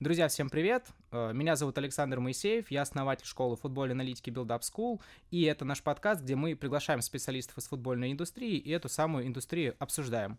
[0.00, 0.86] Друзья, всем привет!
[1.10, 5.00] Э, меня зовут Александр Моисеев, я основатель школы футбольной аналитики Build Up School,
[5.32, 9.74] и это наш подкаст, где мы приглашаем специалистов из футбольной индустрии и эту самую индустрию
[9.80, 10.38] обсуждаем.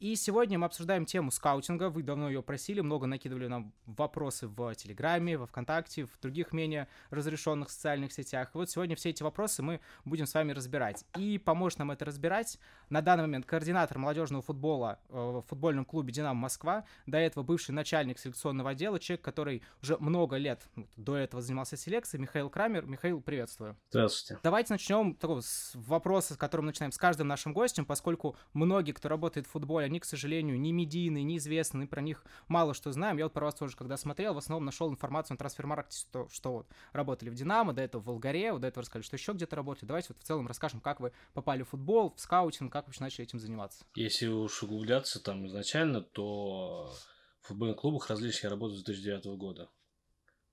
[0.00, 1.90] И сегодня мы обсуждаем тему скаутинга.
[1.90, 6.88] Вы давно ее просили, много накидывали нам вопросы в Телеграме, во Вконтакте, в других менее
[7.10, 8.48] разрешенных социальных сетях.
[8.54, 11.04] И вот сегодня все эти вопросы мы будем с вами разбирать.
[11.18, 16.14] И поможет нам это разбирать на данный момент координатор молодежного футбола э, в футбольном клубе
[16.14, 21.42] «Динамо Москва», до этого бывший начальник селекционного отдела, человек, который уже много лет до этого
[21.42, 22.86] занимался селекцией, Михаил Крамер.
[22.86, 23.76] Михаил, приветствую.
[23.90, 24.40] Здравствуйте.
[24.42, 29.10] Давайте начнем такого, с вопроса, с которым начинаем с каждым нашим гостем, поскольку многие, кто
[29.10, 33.18] работает в футболе, они, к сожалению, не медийные, неизвестные, про них мало что знаем.
[33.18, 36.52] Я вот про вас тоже, когда смотрел, в основном нашел информацию на трансфер-маркете, что, что
[36.52, 39.56] вот работали в Динамо, до этого в Волгаре, вот до этого рассказали, что еще где-то
[39.56, 39.86] работали.
[39.86, 43.24] Давайте вот в целом расскажем, как вы попали в футбол, в скаутинг, как вообще начали
[43.24, 43.84] этим заниматься.
[43.94, 46.92] Если уж углубляться там изначально, то
[47.40, 49.68] в футбольных клубах различных я работаю с 2009 года.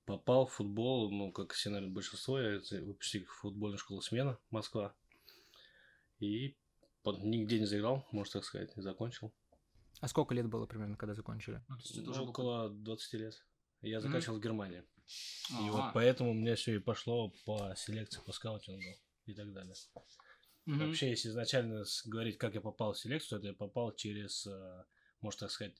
[0.06, 4.96] Попал в футбол, ну, как все, наверное, большинство, я выпускник футбольной школы «Смена», Москва.
[6.20, 6.56] И
[7.12, 9.34] нигде не заиграл, можно так сказать, не закончил.
[10.00, 11.62] А сколько лет было примерно, когда закончили?
[11.68, 13.46] Ну, ну около 20 лет.
[13.82, 14.40] Я заканчивал mm-hmm.
[14.40, 14.84] в Германии.
[15.52, 15.66] Ага.
[15.66, 19.74] И вот поэтому у меня все и пошло по селекции, по скаутингу и так далее.
[19.96, 20.88] Mm-hmm.
[20.88, 24.84] Вообще, если изначально говорить, как я попал в селекцию, то я попал через, э,
[25.22, 25.76] можно так сказать,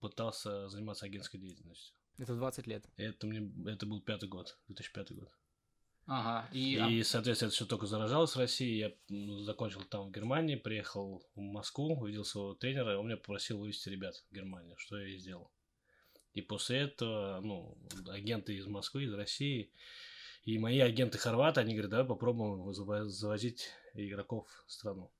[0.00, 1.94] пытался заниматься агентской деятельностью.
[2.18, 2.84] Это 20 лет?
[2.96, 5.30] Это, мне, это был пятый год, 2005 год.
[6.06, 6.48] Ага.
[6.52, 8.76] И, и соответственно, это все только заражалось в России.
[8.76, 13.16] Я ну, закончил там в Германии, приехал в Москву, увидел своего тренера, и он меня
[13.16, 15.50] попросил вывести ребят в Германию, что я и сделал.
[16.34, 19.70] И после этого, ну, агенты из Москвы, из России,
[20.44, 25.10] и мои агенты хорваты, они говорят, давай попробуем завозить игроков в страну.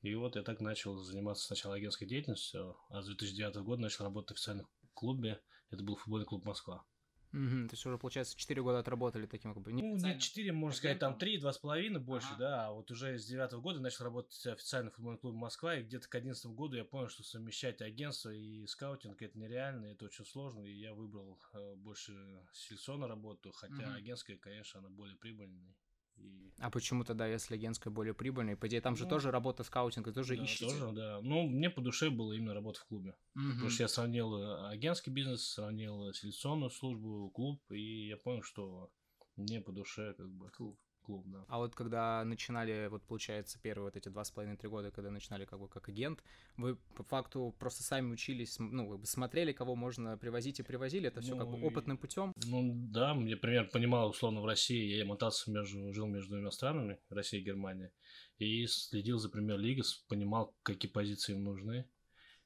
[0.00, 4.30] И вот я так начал заниматься сначала агентской деятельностью, а с 2009 года начал работать
[4.30, 5.40] в официальном клубе.
[5.70, 6.84] Это был футбольный клуб «Москва».
[7.32, 9.72] Угу, то есть уже, получается, 4 года отработали таким как бы...
[9.72, 12.38] Ну, не 4, можно сказать, там 3, 2,5 больше, ага.
[12.38, 12.66] да.
[12.66, 16.08] А вот уже с 9 года начал работать официально в футбольном клубе Москва, и где-то
[16.08, 20.62] к 11 году я понял, что совмещать агентство и скаутинг это нереально, это очень сложно,
[20.62, 22.12] и я выбрал э, больше
[22.52, 23.96] селекционную работу, хотя угу.
[23.96, 25.74] агентская, конечно, она более прибыльная.
[26.16, 26.52] И...
[26.58, 28.56] А почему тогда, если агентская более прибыльная?
[28.56, 30.66] По идее, там же ну, тоже работа скаутинга, тоже да, ищете.
[30.66, 31.20] тоже, да.
[31.22, 33.16] Ну, мне по душе было именно работа в клубе.
[33.34, 33.52] Угу.
[33.52, 38.90] Потому что я сравнил э, агентский бизнес, сравнил селекционную службу, клуб, и я понял, что
[39.36, 41.44] мне по душе как бы клуб клуб, да.
[41.48, 45.44] А вот когда начинали, вот получается, первые вот эти два с половиной-три года, когда начинали
[45.44, 46.22] как бы как агент,
[46.56, 51.08] вы по факту просто сами учились, ну, как бы смотрели, кого можно привозить и привозили,
[51.08, 52.32] это все ну, как бы ну опытным путем?
[52.46, 56.98] Ну, да, мне, например, понимал, условно, в России, я мотался между, жил между двумя странами,
[57.08, 57.92] Россия и Германия,
[58.38, 61.88] и следил за премьер-лигой, понимал, какие позиции им нужны,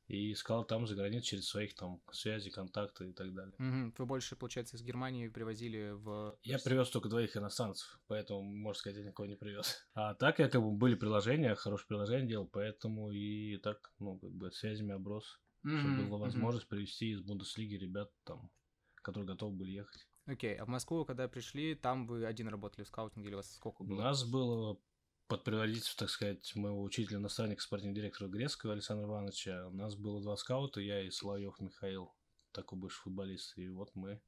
[0.09, 3.55] и искал там за границей через своих там связей, контакты и так далее.
[3.59, 3.95] Угу.
[3.99, 6.39] Вы больше, получается, из Германии привозили в...
[6.43, 9.87] Я привез только двоих иностранцев, поэтому, можно сказать, я никого не привез.
[9.95, 14.31] А так я как бы были приложения, хорошие приложения делал, поэтому и так, ну, как
[14.31, 18.51] бы связями оброс, чтобы была возможность привезти из Бундеслиги ребят там,
[19.03, 20.07] которые готовы были ехать.
[20.27, 20.59] Окей, okay.
[20.59, 23.85] а в Москву, когда пришли, там вы один работали в скаутинге или у вас сколько
[23.85, 23.97] было?
[23.97, 24.79] У нас было
[25.29, 30.23] под предводительством, так сказать, моего учителя, наставника, спортивного директора Грецкого Александра Ивановича, у нас было
[30.23, 32.15] два скаута, я и Соловьев Михаил,
[32.53, 33.57] такой бывший футболист.
[33.59, 34.21] И вот мы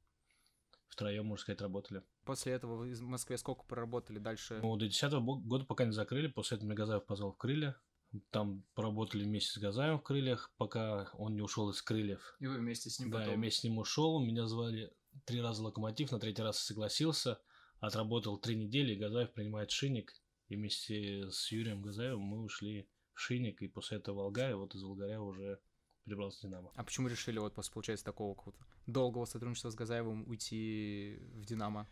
[0.89, 2.03] втроем, можно сказать, работали.
[2.25, 4.59] После этого вы в Москве сколько проработали дальше?
[4.61, 7.79] Ну, до 10 года пока не закрыли, после этого меня Газаев позвал в крылья.
[8.31, 12.35] Там поработали вместе с Газаем в крыльях, пока он не ушел из крыльев.
[12.39, 13.33] И вы вместе с ним Да, потом...
[13.33, 14.19] я вместе с ним ушел.
[14.19, 14.91] Меня звали
[15.25, 17.39] три раза локомотив, на третий раз согласился.
[17.79, 20.13] Отработал три недели, и Газаев принимает шинник.
[20.49, 24.75] И вместе с Юрием Газаевым мы ушли в Шинник, и после этого Волга, и вот
[24.75, 25.59] из Волгаря уже
[26.03, 26.71] перебрался в Динамо.
[26.75, 31.87] А почему решили вот после, получается, такого какого-то долгого сотрудничества с Газаевым уйти в Динамо?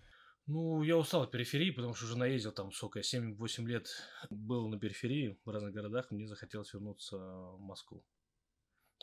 [0.48, 3.90] Ну, я устал от периферии, потому что уже наездил там, сколько, 7-8 лет
[4.30, 8.04] был на периферии в разных городах, мне захотелось вернуться в Москву.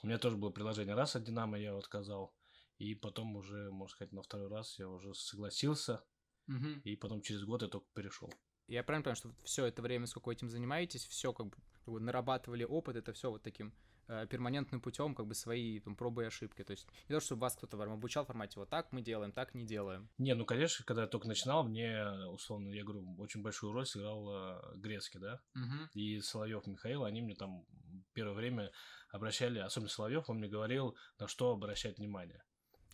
[0.03, 2.35] У меня тоже было предложение раз от Динамо, я отказал.
[2.79, 6.03] И потом уже, можно сказать, на второй раз я уже согласился.
[6.49, 6.81] Угу.
[6.85, 8.33] И потом через год я только перешел.
[8.67, 11.95] Я правильно понимаю, что все это время, сколько вы этим занимаетесь, все как бы, как
[11.95, 13.75] бы нарабатывали опыт, это все вот таким
[14.09, 16.65] э, перманентным путем, как бы свои там, пробы и ошибки.
[16.65, 19.55] То есть не то, чтобы вас кто-то обучал в формате вот так мы делаем, так
[19.55, 20.09] не делаем.
[20.17, 24.29] Не, ну конечно, когда я только начинал, мне, условно, я говорю, очень большую роль сыграл
[24.31, 25.89] э, Грецкий, да, угу.
[25.93, 27.67] и Соловьев Михаил, они мне там
[28.15, 28.71] первое время
[29.11, 32.43] обращали, особенно Соловьев, он мне говорил, на что обращать внимание.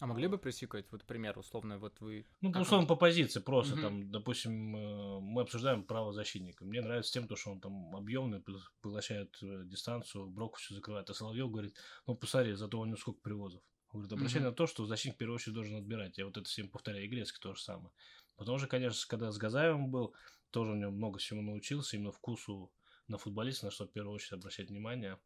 [0.01, 2.27] А могли бы пресекать, вот пример, условно, вот вы...
[2.41, 2.87] Ну, условно, он...
[2.87, 3.83] по позиции просто, угу.
[3.83, 6.65] там, допустим, э, мы обсуждаем право защитника.
[6.65, 8.43] Мне нравится тем, что он там объемный,
[8.81, 11.11] поглощает э, дистанцию, броку все закрывает.
[11.11, 11.77] А Соловьев говорит,
[12.07, 13.61] ну, посмотри, зато у него сколько привозов.
[13.93, 16.17] Говорит, обращай на то, что защитник в первую очередь должен отбирать.
[16.17, 17.91] Я вот это всем повторяю, и Грецкий то же самое.
[18.37, 20.15] Потом же, конечно, когда с Газаевым был,
[20.51, 22.73] тоже у него много всего научился, именно вкусу
[23.07, 25.19] на футболиста, на что в первую очередь обращать внимание.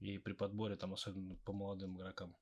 [0.00, 2.34] И при подборе, там, особенно по молодым игрокам,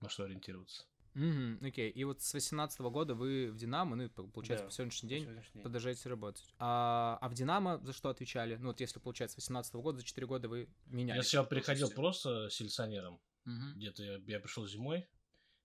[0.00, 0.86] на что ориентироваться.
[1.14, 1.90] Угу, окей.
[1.90, 5.62] И вот с 18 года вы в Динамо, ну, получается, да, по сегодняшний день, сегодняшний
[5.62, 6.44] продолжаете работать.
[6.58, 8.56] А, а в Динамо за что отвечали?
[8.56, 11.18] Ну, вот если, получается, с 18 года, за 4 года вы меняли.
[11.18, 13.20] Я сначала приходил просто селекционером.
[13.46, 13.76] Угу.
[13.76, 15.06] Где-то я, я пришел зимой,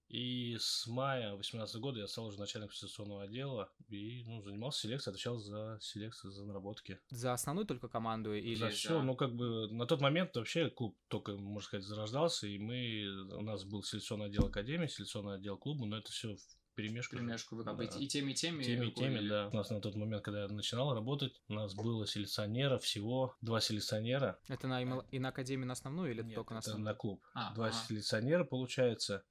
[0.09, 5.13] и с мая 2018 года я стал уже начальником ситуационного отдела и ну, занимался селекцией,
[5.13, 6.99] отвечал за селекцию, за наработки.
[7.09, 8.89] За основную только команду или за все?
[8.89, 9.01] За...
[9.03, 13.41] Ну, как бы на тот момент вообще клуб только, можно сказать, зарождался, и мы, у
[13.41, 16.35] нас был селекционный отдел академии, селекционный отдел клуба, но это все
[16.73, 17.15] перемешку.
[17.15, 17.83] Перемешку вы как да.
[17.83, 18.63] и теми, и теми.
[18.63, 19.49] Теми, и теми, да.
[19.49, 23.59] У нас на тот момент, когда я начинал работать, у нас было селекционера всего, два
[23.61, 24.39] селекционера.
[24.47, 26.83] Это на, и на академии на основную или Нет, только на основную?
[26.83, 27.23] это на клуб.
[27.33, 27.75] А, два ага.
[27.87, 29.23] селекционера, получается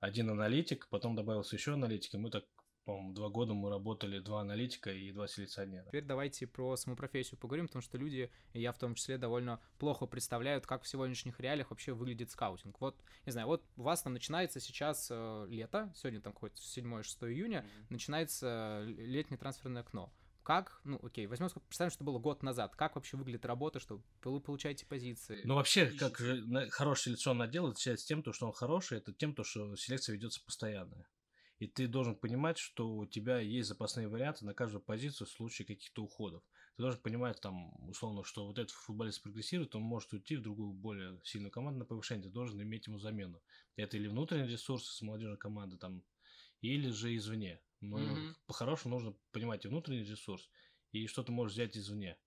[0.00, 2.44] один аналитик, потом добавился еще аналитик, и мы так,
[2.84, 5.84] по-моему, два года мы работали, два аналитика и два селекционера.
[5.86, 9.60] Теперь давайте про саму профессию поговорим, потому что люди, и я в том числе, довольно
[9.78, 12.80] плохо представляют, как в сегодняшних реалиях вообще выглядит скаутинг.
[12.80, 17.30] Вот, не знаю, вот у вас там начинается сейчас э, лето, сегодня там какое-то 7-6
[17.30, 17.86] июня, mm-hmm.
[17.90, 20.10] начинается летнее трансферное окно
[20.42, 24.40] как, ну, окей, возьмем, представим, что было год назад, как вообще выглядит работа, что вы
[24.40, 25.40] получаете позиции?
[25.44, 29.34] Ну, вообще, как же хороший селекционный отдел отличается тем, то, что он хороший, это тем,
[29.34, 31.06] то, что селекция ведется постоянная.
[31.58, 35.66] И ты должен понимать, что у тебя есть запасные варианты на каждую позицию в случае
[35.66, 36.42] каких-то уходов.
[36.76, 40.72] Ты должен понимать, там, условно, что вот этот футболист прогрессирует, он может уйти в другую,
[40.72, 43.42] более сильную команду на повышение, ты должен иметь ему замену.
[43.76, 46.02] Это или внутренние ресурсы с молодежной команды, там,
[46.62, 47.60] или же извне.
[47.80, 48.34] Но mm-hmm.
[48.46, 50.48] по-хорошему нужно понимать и внутренний ресурс,
[50.92, 52.18] и что ты можешь взять извне.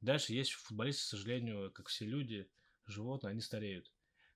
[0.00, 2.48] Дальше есть футболисты, к сожалению, как все люди,
[2.86, 3.90] животные, они стареют.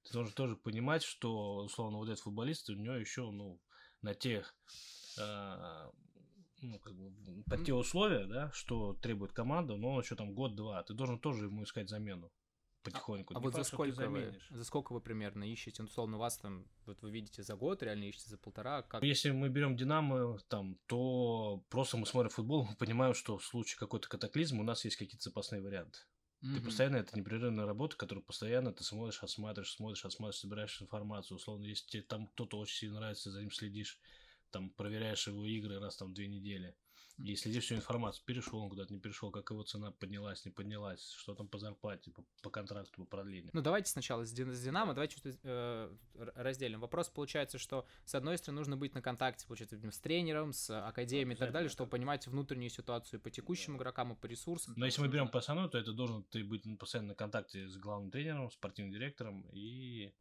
[0.05, 3.61] Ты должен тоже понимать, что, условно, вот этот футболист, у него еще, ну,
[4.01, 4.57] на тех,
[5.19, 5.91] э,
[6.61, 10.83] ну, как бы, под те условия, да, что требует команда, но он еще там год-два,
[10.83, 12.33] ты должен тоже ему искать замену
[12.83, 13.35] потихоньку.
[13.35, 15.83] А, а вот за сколько вы, за сколько вы примерно ищете?
[15.83, 18.83] Ну, условно, у вас там, вот вы видите за год, реально ищете за полтора?
[18.83, 19.03] Как...
[19.03, 23.79] Если мы берем Динамо, там, то просто мы смотрим футбол, мы понимаем, что в случае
[23.79, 26.01] какой-то катаклизма у нас есть какие-то запасные варианты.
[26.43, 26.55] Mm-hmm.
[26.57, 31.37] Ты постоянно, это непрерывная работа, которую постоянно ты смотришь, осматриваешь, смотришь, осматриваешь, собираешь информацию.
[31.37, 34.01] Условно, если тебе там кто-то очень сильно нравится, за ним следишь,
[34.51, 36.75] там проверяешь его игры раз там две недели.
[37.23, 41.09] И следишь всю информацию, перешел он куда-то, не перешел, как его цена поднялась, не поднялась,
[41.13, 43.51] что там по зарплате, по, по контракту, по продлению.
[43.53, 45.97] Ну, давайте сначала с, с Динамо, давайте что-то э,
[46.35, 46.81] разделим.
[46.81, 51.37] Вопрос получается, что, с одной стороны, нужно быть на контакте, получается, с тренером, с академией
[51.37, 53.79] и так далее, чтобы понимать внутреннюю ситуацию по текущим да.
[53.79, 54.75] игрокам и по ресурсам.
[54.77, 58.11] Но если мы берем основной, то это должен ты быть постоянно на контакте с главным
[58.11, 60.13] тренером, спортивным директором и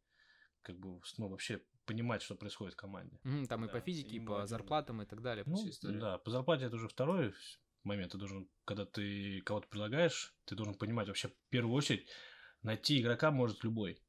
[0.62, 3.18] как бы, ну, вообще понимать, что происходит в команде.
[3.24, 5.44] Mm, там да, и по физике, и по зарплатам и так далее.
[5.46, 7.34] Ну, да, по зарплате это уже второй
[7.84, 8.12] момент.
[8.12, 12.08] Ты должен, когда ты кого-то предлагаешь, ты должен понимать вообще в первую очередь,
[12.62, 14.00] найти игрока может любой.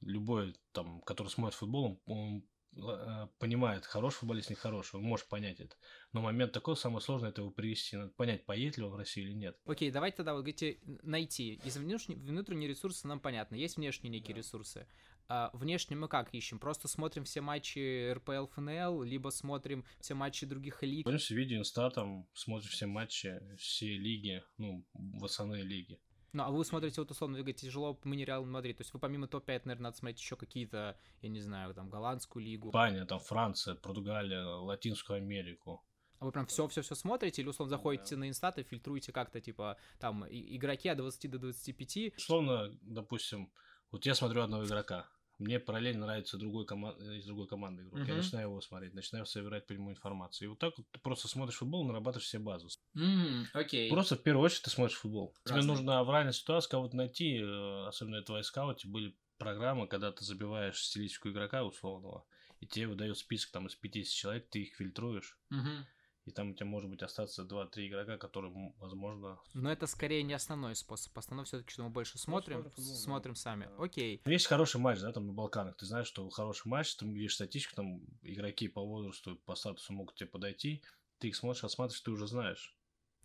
[0.00, 2.44] Любой, там, который смотрит футбол, он
[2.76, 5.76] э, понимает, хороший футболист, нехороший, он может понять это.
[6.12, 9.28] Но момент такой, самое сложное, это его привести, надо понять, поедет ли он в Россию
[9.28, 9.58] или нет.
[9.64, 11.60] Окей, давайте тогда, вот говорите, найти.
[11.64, 14.38] Из внешних, внутренние ресурсы нам понятно, есть внешние некие да.
[14.38, 14.86] ресурсы.
[15.28, 16.58] А внешне мы как ищем?
[16.58, 21.04] Просто смотрим все матчи РПЛ, ФНЛ, либо смотрим все матчи других лиг?
[21.04, 26.00] Конечно, видео InStat, там, смотрим все матчи, все лиги, ну, в основные лиги.
[26.32, 28.78] Ну, а вы смотрите, вот условно, вы говорите, тяжело, мы не Реал Мадрид.
[28.78, 32.44] То есть вы помимо топ-5, наверное, надо смотреть еще какие-то, я не знаю, там, голландскую
[32.44, 32.70] лигу.
[32.70, 35.82] Испания, там, Франция, Португалия, Латинскую Америку.
[36.20, 38.20] А вы прям все-все-все смотрите или, условно, заходите да.
[38.20, 42.16] на инстат и фильтруете как-то, типа, там, игроки от 20 до 25?
[42.16, 43.52] Условно, допустим,
[43.90, 45.08] вот я смотрю одного игрока,
[45.38, 47.00] мне параллельно нравится другой команд...
[47.00, 48.00] из другой команды игрок.
[48.00, 48.08] Uh-huh.
[48.08, 50.46] Я начинаю его смотреть, начинаю собирать по нему информацию.
[50.46, 52.68] И вот так вот ты просто смотришь футбол, нарабатываешь себе базу.
[52.96, 53.88] Mm, okay.
[53.88, 55.34] Просто в первую очередь ты смотришь футбол.
[55.44, 55.62] Разный.
[55.62, 60.10] Тебе нужно в реальной ситуации кого-то найти, э, особенно это в скауте были программы, когда
[60.10, 62.24] ты забиваешь стилистику игрока условного,
[62.58, 65.38] и тебе выдает список там из 50 человек, ты их фильтруешь.
[65.52, 65.84] Uh-huh
[66.28, 69.38] и там у тебя может быть остаться 2-3 игрока, которые, возможно...
[69.54, 71.16] Но это скорее не основной способ.
[71.16, 73.40] Основной все-таки, что мы больше смотрим, ну, футбол, смотрим да.
[73.40, 73.64] сами.
[73.64, 73.84] Да.
[73.84, 74.20] Окей.
[74.26, 75.76] Есть хороший матч, да, там на Балканах.
[75.76, 80.16] Ты знаешь, что хороший матч, там видишь статистику, там игроки по возрасту, по статусу могут
[80.16, 80.82] тебе подойти.
[81.18, 82.76] Ты их смотришь, осматриваешь, ты уже знаешь.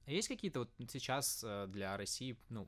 [0.05, 2.67] А есть какие-то вот сейчас э, для России, ну,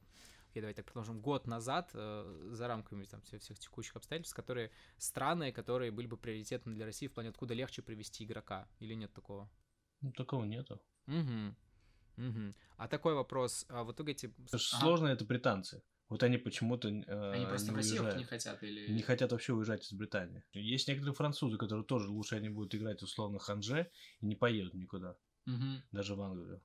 [0.50, 4.72] окей, давайте так продолжим, год назад, э, за рамками там всех, всех текущих обстоятельств, которые
[4.98, 9.14] страны, которые были бы приоритетны для России в плане, откуда легче привести игрока, или нет
[9.14, 9.50] такого?
[10.06, 10.80] Ну, такого нету.
[11.08, 11.56] Угу.
[12.18, 12.54] Угу.
[12.78, 14.28] А такой вопрос, а вот вы говорите...
[14.28, 14.60] Это ага.
[14.60, 15.82] сложно, это британцы.
[16.10, 18.20] Вот они почему-то э, Они просто не в Россию уезжают.
[18.20, 18.92] не хотят или...
[18.92, 20.44] Не хотят вообще уезжать из Британии.
[20.54, 23.90] Есть некоторые французы, которые тоже лучше они будут играть условно ханже
[24.22, 25.18] и не поедут никуда.
[25.48, 25.82] Угу.
[25.92, 26.62] Даже в Англию.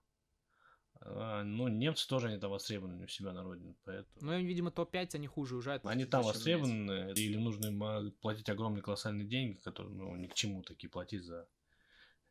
[1.00, 4.18] А, ну, немцы тоже они там востребованы у себя на родине, поэтому...
[4.20, 5.87] Ну, видимо, топ-5 они хуже уезжают.
[5.87, 10.35] Они там востребованы, или нужно им а, платить огромные колоссальные деньги, которые, ну, ни к
[10.35, 11.49] чему такие платить за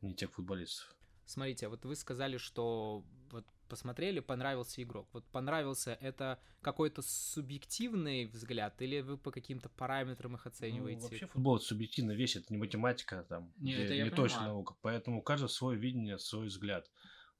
[0.01, 0.95] не тех футболистов.
[1.29, 5.07] Смотрите, вот вы сказали, что вот посмотрели, понравился игрок.
[5.13, 11.01] Вот понравился это какой-то субъективный взгляд, или вы по каким-то параметрам их оцениваете?
[11.01, 14.73] Ну, вообще футбол это субъективная вещь, это не математика, там, не, это не точная наука.
[14.81, 16.89] Поэтому у каждого свое видение, свой взгляд.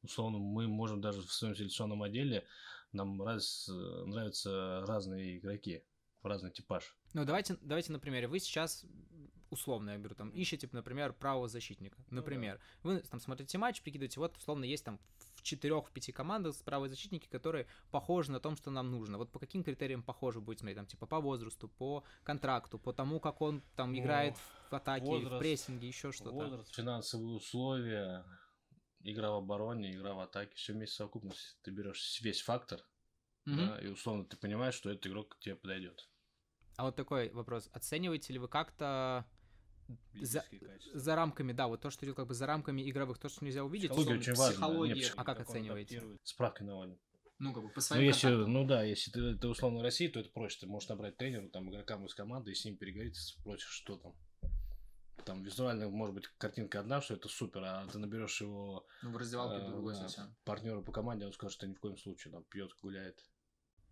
[0.03, 2.45] Условно, мы можем даже в своем селекционном отделе,
[2.91, 3.67] нам раз,
[4.05, 5.83] нравятся разные игроки,
[6.23, 6.95] разный типаж.
[7.13, 8.27] Ну, давайте, давайте на примере.
[8.27, 8.85] Вы сейчас
[9.49, 12.61] условно я беру, там, ищете, например, правого защитника, например.
[12.83, 12.95] Ну, да.
[12.95, 14.99] Вы там смотрите матч, прикидываете, вот, условно, есть там
[15.35, 19.17] в четырех, в пяти командах правые защитники, которые похожи на том, что нам нужно.
[19.17, 20.77] Вот по каким критериям похожи будете смотреть?
[20.77, 24.37] Там, типа, по возрасту, по контракту, по тому, как он там играет
[24.69, 26.31] в атаке, возраст, в прессинге, еще что-то.
[26.31, 28.25] Возраст, финансовые условия,
[29.01, 31.57] игра в обороне, игра в атаке, все вместе в совокупности.
[31.63, 32.81] Ты берешь весь фактор,
[33.47, 33.55] mm-hmm.
[33.55, 36.09] да, и условно ты понимаешь, что этот игрок к тебе подойдет.
[36.77, 37.69] А вот такой вопрос.
[37.73, 39.25] Оцениваете ли вы как-то
[40.13, 40.45] за,
[40.93, 43.63] за рамками, да, вот то, что идет как бы за рамками игровых, то, что нельзя
[43.63, 43.91] увидеть.
[43.91, 44.33] Психология очень.
[44.33, 44.93] Психология.
[44.95, 46.03] Нет, а как оцениваете?
[46.23, 46.99] Справки наводим.
[47.39, 49.81] Ну, как бы по ну, своим ну, если, ну да, если ты, ты условно в
[49.81, 50.59] России, то это проще.
[50.59, 54.13] Ты можешь набрать тренера, там, игрокам из команды и с ним переговорить, спросишь, что там.
[55.29, 59.17] Там визуально, может быть, картинка одна, что это супер, а ты наберешь его ну, в
[59.17, 60.35] раздевалке э, другой совсем.
[60.43, 63.23] партнера по команде, он скажет, что ни в коем случае там пьет, гуляет.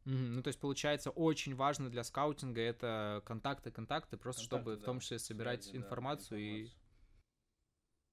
[0.06, 4.82] Ну, то есть, получается, очень важно для скаутинга это контакты, контакты, просто контакты, чтобы да.
[4.82, 6.72] в том числе собирать Связи, информацию, да, информацию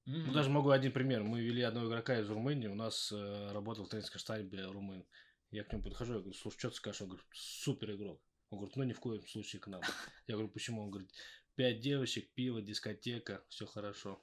[0.05, 0.11] и...
[0.11, 0.25] Mm-hmm.
[0.27, 1.23] Ну, даже могу один пример.
[1.23, 5.07] Мы вели одного игрока из Румынии, у нас э, работал в тренерском штабе румын.
[5.51, 7.01] Я к нему подхожу, я говорю, слушай, что ты скажешь?
[7.01, 8.21] Он говорит, супер игрок.
[8.51, 9.81] Он говорит, ну ни в коем случае к нам.
[10.27, 10.83] Я говорю, почему?
[10.83, 11.11] Он говорит,
[11.57, 14.21] пять девочек, пиво, дискотека, все хорошо.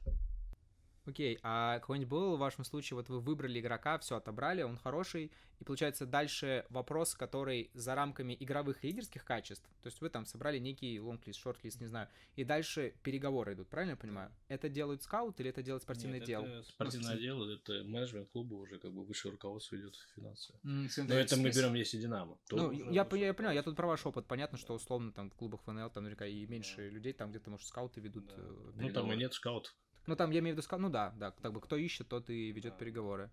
[1.05, 5.31] Окей, а какой-нибудь был в вашем случае, вот вы выбрали игрока, все отобрали, он хороший,
[5.59, 10.59] и получается дальше вопрос, который за рамками игровых лидерских качеств, то есть вы там собрали
[10.59, 14.31] некий лонг-лист, шорт-лист, не знаю, и дальше переговоры идут, правильно я понимаю?
[14.47, 16.45] Это делает скаут или это делает спортивный Нет, отдел?
[16.45, 20.57] это спортивное отдел, это менеджмент клуба уже как бы высшее руководство идет финансово.
[20.63, 22.37] Mm, Но это мы берем, если Динамо.
[22.51, 25.35] Ну, я, я, я понимаю, я тут про ваш опыт, понятно, что условно там в
[25.35, 28.31] клубах ФНЛ там наверняка и меньше людей, там где-то, может, скауты ведут.
[28.35, 29.75] Э, ну, там и нет скаутов.
[30.07, 32.51] Ну, там, я имею в виду, ну да, да, как бы кто ищет, тот и
[32.51, 32.77] ведет да.
[32.79, 33.31] переговоры.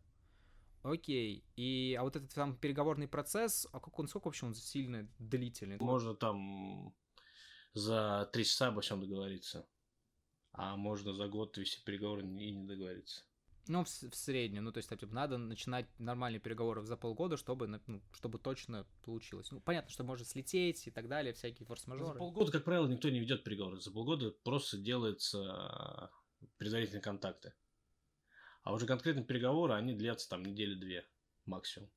[0.82, 1.44] Окей.
[1.56, 5.78] И, а вот этот там переговорный процесс, а как он, сколько вообще он сильно длительный?
[5.78, 6.94] Можно там
[7.75, 9.66] за три часа обо всем договориться.
[10.52, 13.22] А можно за год вести переговоры и не договориться.
[13.68, 14.64] Ну, в, в среднем.
[14.64, 19.50] Ну, то есть, типа, надо начинать нормальные переговоры за полгода, чтобы, ну, чтобы точно получилось.
[19.50, 22.14] Ну, понятно, что может слететь и так далее, всякие форс-мажоры.
[22.14, 23.80] За полгода, как правило, никто не ведет переговоры.
[23.80, 26.10] За полгода просто делается
[26.59, 27.52] предварительные контакты.
[28.62, 31.07] А уже конкретные переговоры, они длятся там недели-две
[31.47, 31.88] максимум.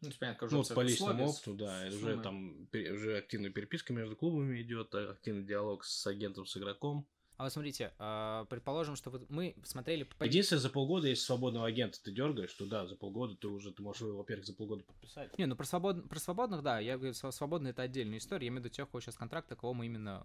[0.00, 1.96] Ну, понятно, уже ну, по личному опыту, да, суммы.
[1.96, 7.06] уже там уже активная переписка между клубами идет, а, активный диалог с агентом, с игроком.
[7.36, 10.08] А вот смотрите, а, предположим, что вот мы смотрели...
[10.20, 13.82] Единственное, за полгода, если свободного агента ты дергаешь, то да, за полгода ты уже, ты
[13.82, 15.36] можешь его, во-первых, за полгода подписать.
[15.36, 16.08] Не, ну про, свобод...
[16.08, 18.90] про свободных, да, я говорю, свободные это отдельная история, я имею в виду тех, у
[18.90, 20.24] кого сейчас контракты, кого мы именно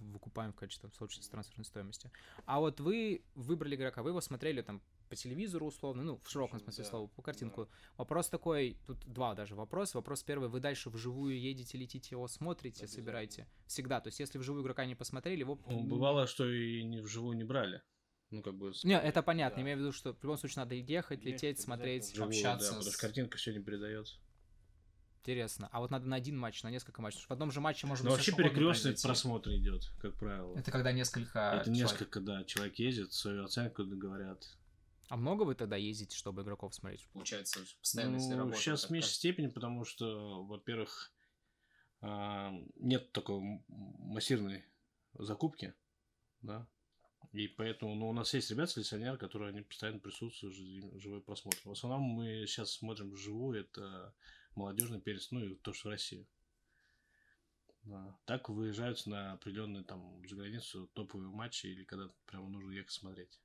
[0.00, 2.10] выкупаем в качестве там, случае трансферной стоимости.
[2.46, 6.60] А вот вы выбрали игрока, вы его смотрели там по телевизору условно, ну, в широком
[6.60, 7.64] смысле да, слова, по картинку.
[7.64, 7.70] Да.
[7.98, 9.98] Вопрос такой, тут два даже вопроса.
[9.98, 13.48] Вопрос первый, вы дальше вживую едете, летите его, смотрите, собираете?
[13.66, 14.00] Всегда.
[14.00, 15.58] То есть, если вживую игрока не посмотрели, его...
[15.66, 17.82] Ну, бывало, что и не вживую не брали.
[18.30, 18.72] Ну, как бы...
[18.84, 19.56] Не, это понятно.
[19.56, 19.62] Да.
[19.62, 22.70] Имею в виду, что в любом случае надо ехать, лететь, смотреть, вживую, общаться.
[22.70, 24.20] Да, потому что картинка все не передается.
[25.20, 25.68] Интересно.
[25.70, 27.20] А вот надо на один матч, на несколько матчей.
[27.26, 30.56] В одном же матче можно Но вообще перекрестный просмотр идет, как правило.
[30.58, 31.38] Это когда несколько.
[31.60, 31.90] Это человек.
[31.90, 34.46] несколько, да, человек ездит, свою оценку говорят.
[35.08, 37.06] А много вы тогда ездите, чтобы игроков смотреть?
[37.12, 38.56] Получается, постоянно, ну, если работа.
[38.56, 41.12] Сейчас в меньшей степени, потому что, во-первых,
[42.00, 44.64] а, нет такой массированной
[45.14, 45.74] закупки,
[46.42, 46.66] да,
[47.32, 51.58] и поэтому, ну, у нас есть ребята селекционеры, которые они постоянно присутствуют в живой просмотр.
[51.64, 54.14] В основном мы сейчас смотрим вживую, это
[54.54, 56.26] молодежный перец, ну и то, что в России.
[57.84, 58.18] Да.
[58.26, 63.40] Так выезжаются на определенные там за границу топовые матчи или когда прямо нужно ехать смотреть.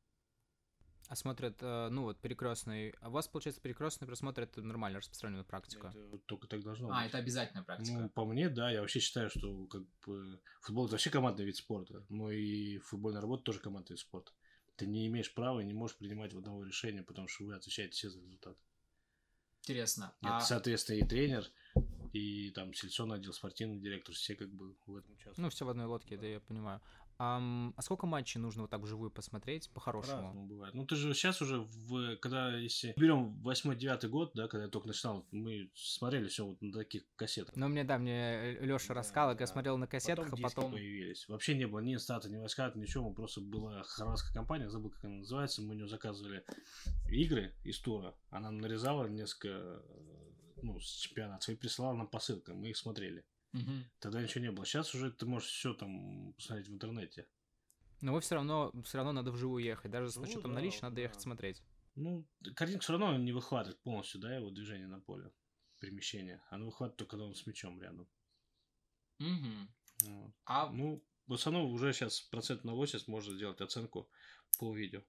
[1.07, 2.95] А смотрят, э, ну вот, перекрестный.
[2.99, 5.93] А у вас, получается, перекрестный просмотр это нормально распространенная практика?
[5.95, 6.97] Это только так должно а, быть.
[6.97, 7.99] А, это обязательная практика.
[7.99, 8.71] Ну, по мне, да.
[8.71, 12.03] Я вообще считаю, что как бы футбол это вообще командный вид спорта.
[12.09, 14.31] Но и футбольная работа тоже командный вид спорта.
[14.77, 17.93] Ты не имеешь права и не можешь принимать в одного решения, потому что вы отвечаете
[17.93, 18.57] все за результат.
[19.65, 20.13] Интересно.
[20.21, 20.41] Это, а...
[20.41, 21.49] соответственно, и тренер,
[22.15, 25.37] И там селекционный отдел, спортивный директор, все как бы в этом участвуют.
[25.37, 26.79] Ну, все в одной лодке, да, я понимаю.
[27.17, 30.17] Ам, а сколько матчей нужно вот так вживую посмотреть, по-хорошему?
[30.17, 30.73] По-разному бывает.
[30.73, 34.87] Ну, ты же сейчас уже, в, когда, если берем 8-9 год, да, когда я только
[34.87, 37.55] начинал, мы смотрели все вот на таких кассетах.
[37.57, 39.51] Ну, мне, да, мне Леша Да, рассказал, как я да.
[39.51, 40.71] смотрел на кассетах, потом а потом...
[40.71, 41.27] появились.
[41.27, 43.09] Вообще не было ни стата, ни войската, ничего.
[43.09, 45.61] Мы просто была хорватская компания, забыл, как она называется.
[45.61, 46.45] Мы у нее заказывали
[47.09, 48.15] игры из тура.
[48.29, 49.81] Она нам нарезала несколько
[50.65, 52.53] ну, с чемпионатов и присылала нам посылка.
[52.53, 53.25] Мы их смотрели.
[53.53, 53.85] Мгм.
[53.99, 54.65] Тогда ничего не было.
[54.65, 57.27] Сейчас уже ты можешь все там посмотреть в интернете.
[58.01, 59.91] Но вы все равно, все равно надо вживую ехать.
[59.91, 61.01] Даже с учетом да, наличия надо да.
[61.03, 61.63] ехать смотреть.
[61.95, 65.31] Ну, картинка все равно не выхватывает полностью, да, его движение на поле,
[65.79, 66.41] перемещение.
[66.49, 68.07] Она выхватывает только когда он с мячом рядом.
[69.19, 69.69] Мгм.
[70.03, 70.33] Вот.
[70.45, 74.09] А Ну, в основном уже сейчас процент на 80 можно сделать оценку
[74.59, 75.03] по видео.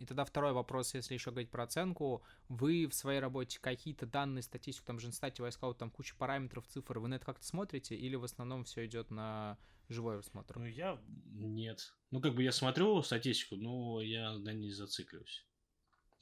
[0.00, 2.22] И тогда второй вопрос, если еще говорить про оценку.
[2.48, 6.66] Вы в своей работе какие-то данные, статистику, там же InStat и Wyscout, там куча параметров,
[6.66, 9.58] цифр, вы на это как-то смотрите или в основном все идет на
[9.88, 10.58] живой просмотр?
[10.58, 11.94] Ну, я нет.
[12.10, 15.46] Ну, как бы я смотрю статистику, но я на ней зацикливаюсь.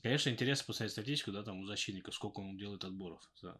[0.02, 3.56] Конечно, интересно посмотреть статистику, да, там у защитника, сколько он делает отборов за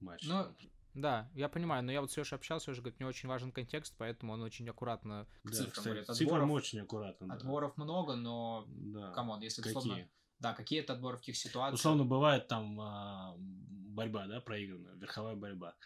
[0.00, 0.24] матч.
[0.26, 0.54] Ну,
[0.94, 3.94] Да, я понимаю, но я вот с Лешей общался, Леша говорит, мне очень важен контекст,
[3.96, 5.26] поэтому он очень аккуратно...
[5.42, 7.28] к да, цифрам кстати, говорит, цифрам отборов- очень аккуратно.
[7.28, 7.34] да.
[7.34, 9.12] отборов много, но, Да.
[9.12, 9.78] come on, если Какие?
[9.78, 10.08] условно...
[10.38, 11.74] Да, какие-то отборы в каких ситуациях.
[11.74, 15.76] Условно бывает там а, борьба, да, проигранная, верховая борьба.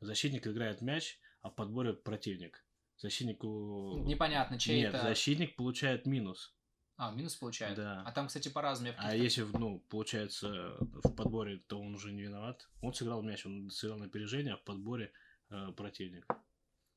[0.00, 2.64] Защитник играет мяч, а в подборе противник.
[2.96, 3.98] Защитнику...
[4.04, 5.02] Непонятно, чей Нет, это...
[5.04, 6.55] защитник получает минус.
[6.98, 7.76] А, минус получает?
[7.76, 8.02] Да.
[8.06, 8.92] А там, кстати, по-разному.
[8.92, 12.68] я в А если, ну, получается, в подборе, то он уже не виноват.
[12.80, 15.12] Он сыграл мяч, он сыграл на опережение, а в подборе
[15.50, 16.26] э, противник.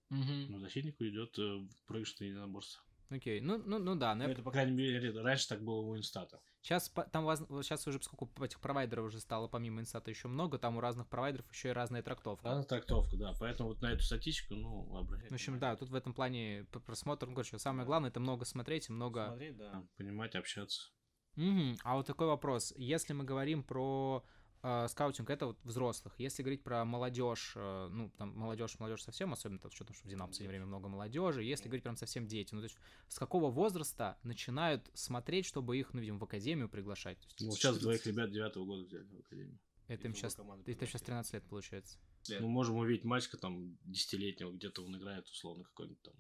[0.10, 0.52] Мгм.
[0.52, 2.82] Но защитнику идет э, проигрышное единоборство.
[3.10, 5.82] Окей, ну, ну, ну да, но Ну, я это, по крайней мере, раньше так было
[5.82, 6.40] у Инстата.
[6.62, 7.26] Сейчас там
[7.64, 11.52] сейчас уже поскольку этих провайдеров уже стало помимо инстата еще много, там у разных провайдеров
[11.52, 12.50] еще и разная трактовка.
[12.50, 13.34] Разная трактовка, да.
[13.40, 15.76] Поэтому вот на эту статистику, ну, обращайте В общем, внимание.
[15.76, 19.28] да, тут в этом плане просмотр, ну, короче, самое главное это много смотреть и много.
[19.28, 19.84] Смотреть, да.
[19.98, 20.92] Понимать, общаться.
[21.36, 21.78] Мгм.
[21.84, 24.24] А вот такой вопрос: если мы говорим про
[24.64, 26.14] э, скаутинг, это вот взрослых.
[26.18, 30.08] Если говорить про молодежь, э, ну там молодежь, молодежь совсем, особенно там, что, что в
[30.08, 31.44] Динамо в последнее время много молодежи.
[31.44, 35.94] Если говорить прям совсем дети, ну то есть с какого возраста начинают смотреть, чтобы их,
[35.94, 37.18] ну видимо, в академию приглашать?
[37.24, 39.60] Есть Ну, сейчас двоих ребят девятого года взяли в академию.
[39.88, 41.06] это им сейчас, команды это сейчас пригласили.
[41.06, 41.98] 13 лет получается.
[42.28, 42.42] Лет.
[42.42, 46.14] Ну, можем увидеть мальчика там десятилетнего, где-то он играет, условно, какой-нибудь там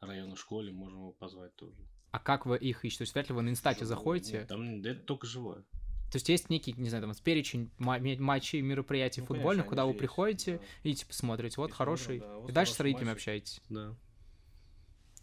[0.00, 1.76] районной школе, можем его позвать тоже.
[2.10, 2.98] А как вы их ищете?
[2.98, 3.96] То есть вряд ли вы на инстате Живое.
[3.96, 4.38] заходите?
[4.38, 5.64] Нет, там это только живое.
[6.10, 9.68] То есть есть некий, не знаю, там, перечень ма- ме- матчей, мероприятий Ну, футбольных, конечно,
[9.68, 10.90] куда вы же есть, приходите да.
[10.90, 12.18] и типа смотрите, вот И хороший.
[12.20, 13.16] да, вот и дальше с родителями матч.
[13.18, 13.60] общаетесь.
[13.68, 13.96] Да.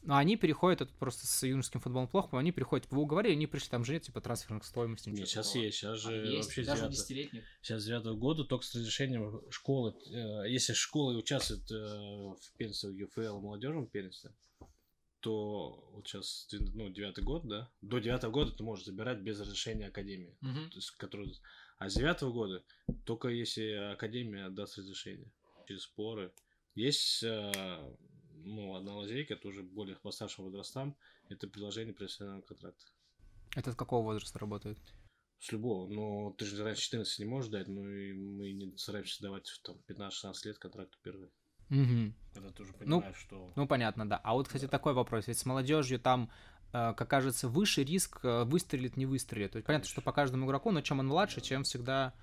[0.04, 3.46] Но они переходят, это просто с юношеским футболом плохо, но они приходят, вы уговорили, они
[3.48, 5.12] пришли, там же нет типа трансферных стоимостей.
[5.12, 5.64] Нет, сейчас такого.
[5.66, 7.44] есть, сейчас А, же есть, вообще даже у девятого- десятилетних.
[7.62, 9.94] Сейчас с девятого года только с разрешением школы.
[10.10, 14.32] э, Если школа участвует э, в первенстве ЮФЛ молодежном первенстве,
[15.28, 19.88] то вот сейчас, ну, девятый год, да, до девятого года ты можешь забирать без разрешения
[19.88, 20.38] академии.
[20.40, 20.70] Мгм.
[20.70, 21.38] То есть, который...
[21.80, 22.64] А с девятого года
[23.04, 25.30] только если академия даст разрешение.
[25.68, 26.34] Через споры.
[26.76, 27.96] Есть э,
[28.36, 30.96] ну, одна лазейка, тоже более по старшим возрастам,
[31.28, 32.86] это предложение профессионального контракта.
[33.54, 34.80] Это с какого возраста работает?
[35.40, 35.90] С любого.
[35.90, 39.76] Но ты же раньше 14 не можешь дать, ну и мы не стараемся давать там
[39.90, 41.30] 15-16 лет контракту первый.
[41.70, 42.14] Мгм.
[42.34, 43.52] Когда ты уже понимаешь, что...
[43.56, 44.18] Ну, понятно, да.
[44.24, 45.28] А вот, кстати, такой вопрос.
[45.28, 46.30] Ведь с молодежью там,
[46.72, 49.52] э, как кажется, выше риск э, выстрелит, не выстрелит.
[49.52, 52.14] То есть понятно, что по каждому игроку, но чем он младше, чем всегда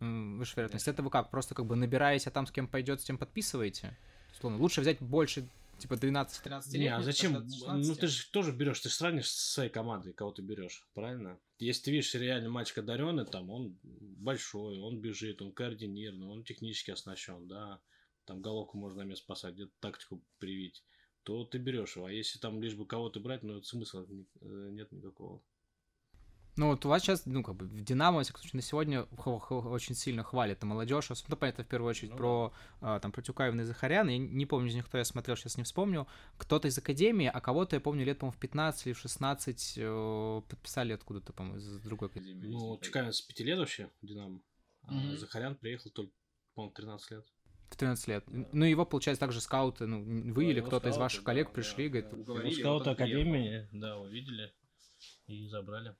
[0.00, 0.88] м, выше вероятность.
[0.88, 3.96] Это вы как, просто как бы набираете, а там с кем пойдет, с тем подписываете?
[4.32, 7.46] Условно, лучше взять больше, типа 12 13 Не, а зачем?
[7.66, 11.38] Ну ты же тоже берешь, ты же сравнишь с своей командой, кого ты берешь, правильно?
[11.58, 16.92] Если ты видишь реально мальчик одаренный, там он большой, он бежит, он координированный, он технически
[16.92, 17.80] оснащен, да,
[18.28, 20.84] там головку можно на место спасать, где-то тактику привить,
[21.22, 22.06] то ты берешь его.
[22.06, 24.06] А если там лишь бы кого-то брать, ну это смысла
[24.40, 25.42] э, нет никакого.
[26.56, 29.94] Ну, вот у вас сейчас, ну, как бы в Динамо, всяком случае, на сегодня очень
[29.94, 31.08] сильно хвалят молодежь.
[31.08, 34.10] Особенно, понятно, в первую очередь Ну про, а, там, про Тюкаевна и Захаряна.
[34.10, 36.08] Я не помню из них, кто я смотрел, сейчас не вспомню.
[36.36, 40.42] Кто-то из Академии, а кого-то, я помню, лет, по-моему, в 15 или в 16 э,
[40.48, 42.48] подписали откуда-то, по-моему, из другой Академии.
[42.48, 44.42] Ну, Чеканин с пяти лет вообще, в Динамо.
[44.82, 45.16] А Мгм.
[45.16, 46.12] Захарян приехал только,
[46.54, 47.26] по-моему, 13 лет.
[47.70, 48.24] В 13 лет.
[48.26, 48.48] Да.
[48.52, 50.02] Ну, его, получается, также скауты, ну,
[50.32, 52.00] вы Да, или его кто-то из ваших да, коллег да, пришли и да.
[52.00, 52.90] говорит, Уговорили, Ну, скауты.
[52.90, 54.52] Академии, да, увидели
[55.26, 55.94] и забрали.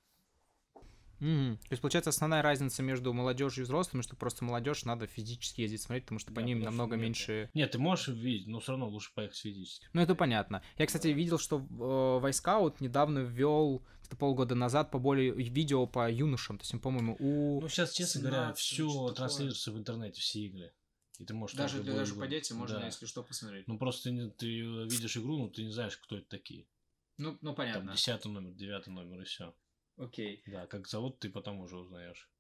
[1.21, 1.57] «Мгм».
[1.57, 5.83] То есть, получается, основная разница между молодежью и взрослыми, что просто молодежь надо физически ездить
[5.83, 7.03] смотреть, потому что по Да, ним потому что намного нет.
[7.05, 9.87] меньше Нет, ты можешь видеть, но все равно лучше поехать физически.
[9.93, 10.63] Ну, это понятно.
[10.77, 16.11] Я, кстати, видел, что э, Вайскаут недавно ввел где-то полгода назад по более видео по
[16.11, 16.59] юношам.
[16.59, 17.61] То есть, по-моему, у...
[17.61, 20.73] Ну, сейчас, честно говоря, 17 или что все транслируется в интернете, все игры.
[21.19, 22.87] И ты можешь Даже, там даже игру- по детям можно, Да.
[22.87, 23.67] если что, посмотреть.
[23.67, 24.47] Ну, просто ты, не- ты
[24.87, 26.67] видишь игру, но ты не знаешь, кто это такие.
[27.17, 27.93] Ну, ну Там понятно.
[27.93, 29.55] десятый номер, девятый номер и все.
[29.97, 30.43] Окей.
[30.47, 32.31] Да, как зовут, ты потом уже узнаешь.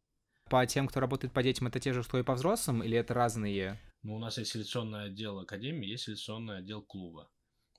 [0.49, 3.15] По тем, кто работает по детям, это те же, что и по взрослым, или это
[3.15, 3.81] разные?
[4.03, 7.29] Ну, у нас есть селекционный отдел академии, есть селекционный отдел клуба.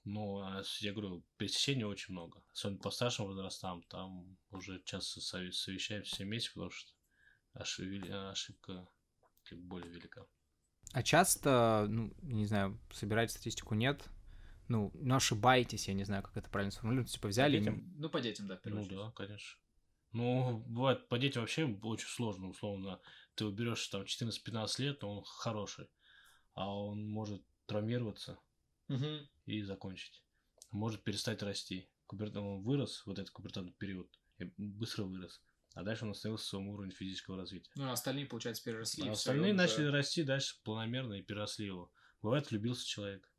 [0.04, 2.44] Ну, а я говорю, пересечений очень много.
[2.52, 6.92] Особенно по старшим возрастам, там уже часто совещаемся все вместе, потому что
[7.54, 8.88] ошиб- ошибка
[9.52, 10.26] более велика.
[10.94, 14.04] А часто, ну, не знаю, собирать статистику нет,
[14.68, 17.58] ну, ну, ошибаетесь, я не знаю, как это правильно сформулировать, типа взяли...
[17.58, 17.84] и- детям?
[17.98, 19.00] Ну, по детям, да, в первую Ну очередь.
[19.00, 19.60] да, конечно.
[20.12, 23.00] Ну, бывает, по детям вообще очень сложно, условно.
[23.36, 25.88] Ты уберешь там 14-15 лет, но он хороший.
[26.56, 28.40] А он может травмироваться
[28.88, 29.30] Мгм.
[29.46, 30.24] и закончить.
[30.72, 31.88] Может перестать расти.
[32.08, 35.40] Кубер- Он вырос, вот этот кубертатный период, и быстро вырос.
[35.76, 37.70] А дальше он остановился в своем уровне физического развития.
[37.76, 39.08] Ну, а остальные, получается, переросли.
[39.08, 41.92] А остальные начали уже- расти дальше планомерно и переросли его.
[42.22, 43.30] Бывает, влюбился человек.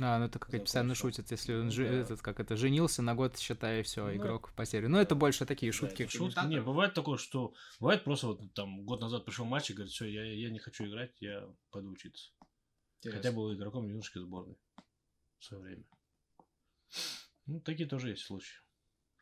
[0.00, 0.64] А, ну это как Закончил.
[0.64, 1.94] постоянно шутят, если он Ну жи- да.
[1.94, 4.90] этот, как это, женился на год, считай, все, Ну, игрок потерян.
[4.90, 6.02] Ну, это больше такие Да, шутки.
[6.02, 6.44] это шутки.
[6.46, 7.54] Не, бывает такое, что...
[7.78, 10.84] Бывает просто вот там год назад пришел матч и говорит, все, я, я не хочу
[10.86, 12.30] играть, я пойду учиться.
[12.98, 13.18] Интересно.
[13.22, 14.56] Хотя был игроком юношеской сборной
[15.38, 15.84] в свое время.
[17.46, 18.56] Ну, такие тоже есть случаи.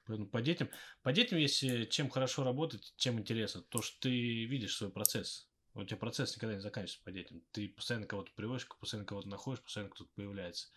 [0.05, 0.69] Поэтому по детям,
[1.03, 5.49] по детям, если чем хорошо работать, чем интересно, то что ты видишь свой процесс.
[5.75, 7.43] У тебя процесс никогда не заканчивается по детям.
[7.53, 10.69] Ты постоянно кого-то приводишь, постоянно кого-то находишь, постоянно кто-то появляется.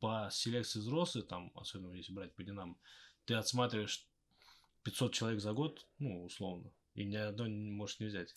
[0.00, 2.78] По селекции взрослых, там, особенно если брать по динам,
[3.24, 4.06] ты отсматриваешь
[4.84, 8.32] 500 человек за год, ну, условно, и ни одной не можешь не взять.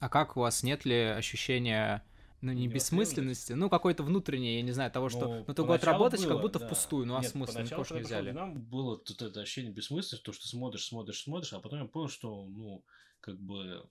[0.00, 2.04] А как у вас нет ли ощущения,
[2.44, 5.92] ну, не бессмысленности, ну, какой-то внутренней, я не знаю, того, что, ну, ты год поначалу
[5.92, 6.66] работаешь, как было, будто да.
[6.66, 8.32] впустую, ну, а Нет, смысл, никого не взяли.
[8.32, 11.84] нам, было тут это ощущение бессмысленности, то, что ты смотришь, смотришь, смотришь, а потом я
[11.86, 12.84] понял, что, ну,
[13.20, 13.88] как бы,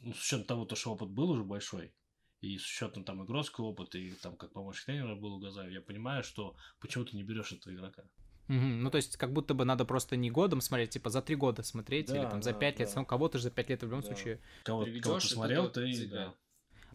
[0.00, 1.92] ну, с учетом того, то, что опыт был уже большой,
[2.40, 5.80] и с учетом там игротского опыта, и там как помощник тренера был у Газаева, я
[5.80, 8.04] понимаю, что почему ты не берешь этого игрока.
[8.48, 11.36] Мгм, Ну, то есть, как будто бы надо просто не годом смотреть, типа за три
[11.36, 13.00] года смотреть, или Да, там за да, пять лет, да.
[13.00, 14.08] ну, кого-то же за пять лет в любом Да.
[14.08, 14.40] случае.
[14.64, 16.30] Кого, кого ты смотрел, ты, заиграет.
[16.30, 16.34] да.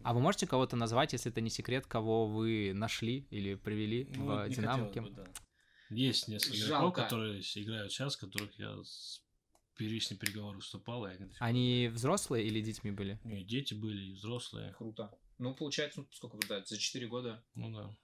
[0.02, 4.26] А вы можете кого-то назвать, если это не секрет, кого вы нашли или привели Ну,
[4.26, 5.04] в Кем?
[5.04, 5.24] бы, да.
[5.90, 7.02] Есть несколько игроков, Жалко.
[7.02, 9.22] которые играют сейчас, которых я с
[9.76, 11.30] первичный переговор выступал, и они...
[11.38, 13.18] Они взрослые или детьми были?
[13.24, 14.74] И дети были, и взрослые.
[14.76, 15.10] Круто.
[15.38, 17.42] Ну, получается, ну, сколько вы да, за 4 года.
[17.54, 17.96] Ну да.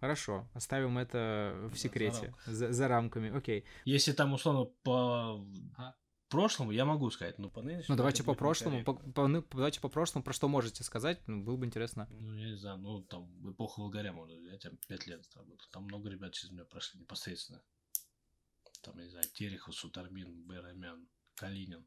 [0.00, 2.54] Хорошо, оставим это в Да, за секрете, рамками.
[2.54, 3.64] за, за рамками, окей.
[3.86, 5.42] Если там, условно, по
[5.76, 5.96] Ага.
[6.28, 7.86] Прошлому, я могу сказать, но по нынешнему...
[7.90, 11.42] Ну, давайте по прошлому, по, по- ну, давайте по прошлому, про что можете сказать, ну,
[11.44, 12.08] было бы интересно.
[12.10, 15.66] Ну, я не знаю, ну, там, эпоху Волгаря можно взять, я пять лет работал.
[15.70, 17.62] Там много ребят через меня прошли непосредственно.
[18.82, 21.86] Там, я не знаю, Терехов, Сутармин, Байрамян, Калинин.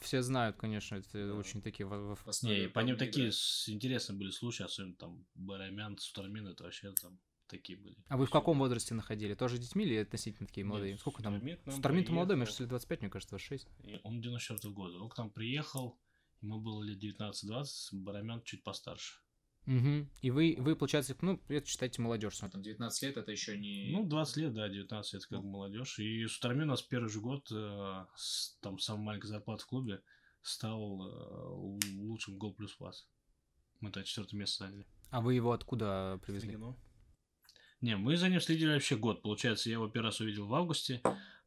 [0.00, 1.34] Все знают, конечно, это Да.
[1.34, 1.86] очень такие...
[1.86, 3.28] в основе Не, по ним такие
[3.66, 7.96] интересные были случаи, особенно там Байрамян, Сутармин, это вообще там такие были.
[8.08, 9.34] А вы в каком возрасте находили?
[9.34, 10.98] Тоже детьми или относительно такие Нет, молодые?
[10.98, 11.40] Сколько там?
[11.44, 13.68] Нам Стармин-то молодой, мне кажется, лет 25, мне кажется, 26.
[13.84, 14.98] И Он 94 года.
[14.98, 15.98] Он к нам приехал,
[16.40, 19.20] ему было лет 19-20, Барамян чуть постарше.
[19.66, 20.08] Угу.
[20.22, 22.38] И вы, вы, получается, ну, это считайте молодежь.
[22.40, 23.90] А там 19 лет это еще не...
[23.90, 25.98] Ну, 20 лет, да, 19 лет, как молодежь.
[25.98, 30.02] И Сутармин у нас первый же год, э, с, там, самая маленькая зарплата в клубе,
[30.42, 33.08] стал э, лучшим гол плюс пас.
[33.80, 34.86] Мы тогда четвертое место заняли.
[35.10, 36.50] А вы его откуда привезли?
[36.50, 36.76] Стригино.
[37.86, 39.22] Не, мы за ним следили вообще год.
[39.22, 41.00] Получается, я его первый раз увидел в августе.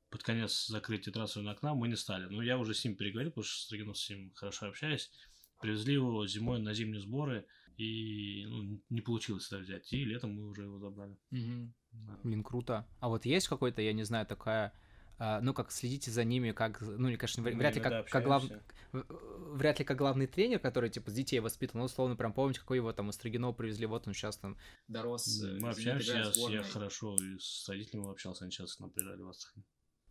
[0.09, 2.27] Под конец закрытия трансферного окна мы не стали.
[2.33, 5.11] Но я уже с ним переговорил, потому что с Стригино с ним хорошо общаюсь.
[5.59, 7.45] Привезли его зимой на зимние сборы.
[7.75, 9.91] И ну, не получилось это взять.
[9.91, 11.17] И летом мы уже его забрали.
[11.29, 11.73] Мгм.
[11.91, 12.17] Да.
[12.23, 12.87] Блин, круто.
[13.01, 14.71] А вот есть какой-то, я не знаю, такая,
[15.19, 18.43] ну, как следите за ними, как, ну, не, конечно, вряд ли как, как глав...
[18.43, 18.65] общаемся.
[18.93, 22.59] в- вряд ли как главный тренер, который, типа, с детей воспитывал, ну, условно, прям помните,
[22.61, 24.57] какой его там у Строгинова привезли, вот он сейчас там.
[24.87, 25.43] Дорос.
[25.43, 29.29] э, Мы общаемся, я, хорошо и с родителями общался, они сейчас к нам приезжали в
[29.29, 29.63] Астрахань.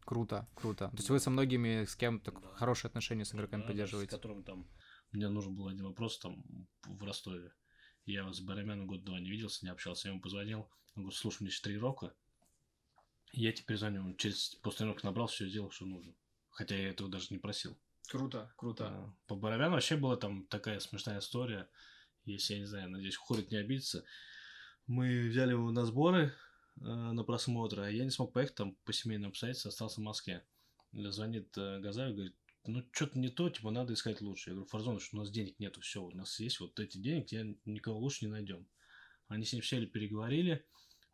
[0.04, 0.88] Круто, круто.
[0.88, 2.48] То есть вы со многими, с кем так Да.
[2.54, 4.10] хорошие отношения с игроками Да, поддерживаете?
[4.10, 4.66] С которым там,
[5.12, 6.42] мне нужен был один вопрос там
[6.86, 7.52] в Ростове.
[8.06, 10.08] Я с Барамяном год-два не виделся, не общался.
[10.08, 10.60] Я ему позвонил.
[10.96, 12.14] Он говорит, слушай, мне еще тренировка.
[13.32, 14.04] Я тебе перезвоню.
[14.04, 16.14] Он через после тренировки набрал, все сделал, что нужно.
[16.50, 17.76] Хотя я этого даже не просил.
[18.08, 18.88] Круто, круто.
[18.88, 21.68] А, По Барамяну вообще была там такая смешная история.
[22.24, 24.04] Если, я не знаю, надеюсь, Хорик не обидится.
[24.86, 26.32] Мы взяли его на сборы
[26.80, 30.44] э, на просмотр, а я не смог поехать там по семейным обстоятельствам, остался в Москве.
[30.92, 34.50] Звонит э, Газаев, говорит, ну, что-то не то, типа, надо искать лучше.
[34.50, 37.46] Я говорю, Фарзоныч, у нас денег нету, все, у нас есть вот эти денег, я
[37.64, 38.66] никого лучше не найдем.
[39.28, 40.66] Они с ним сели, переговорили,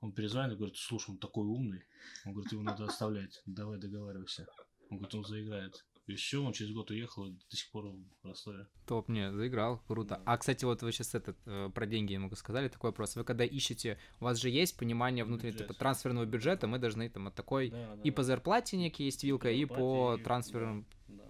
[0.04, 1.82] он перезвонит, говорит, слушай, он такой умный.
[2.26, 4.46] Он говорит, его надо оставлять, давай договаривайся.
[4.90, 5.84] Он говорит, он заиграет.
[6.06, 8.66] И все, он через год уехал, и до сих пор в Ростове.
[8.86, 10.20] Топ, не, заиграл, круто.
[10.26, 13.16] А, кстати, вот вы сейчас этот, э, про деньги немного сказали, такой вопрос.
[13.16, 17.28] Вы когда ищете, у вас же есть понимание внутреннего типа, трансферного бюджета, мы должны там
[17.28, 17.70] от такой...
[17.70, 18.16] Да, да, И да.
[18.16, 20.86] по зарплате некий есть вилка, и по трансферам.
[21.08, 21.23] Да.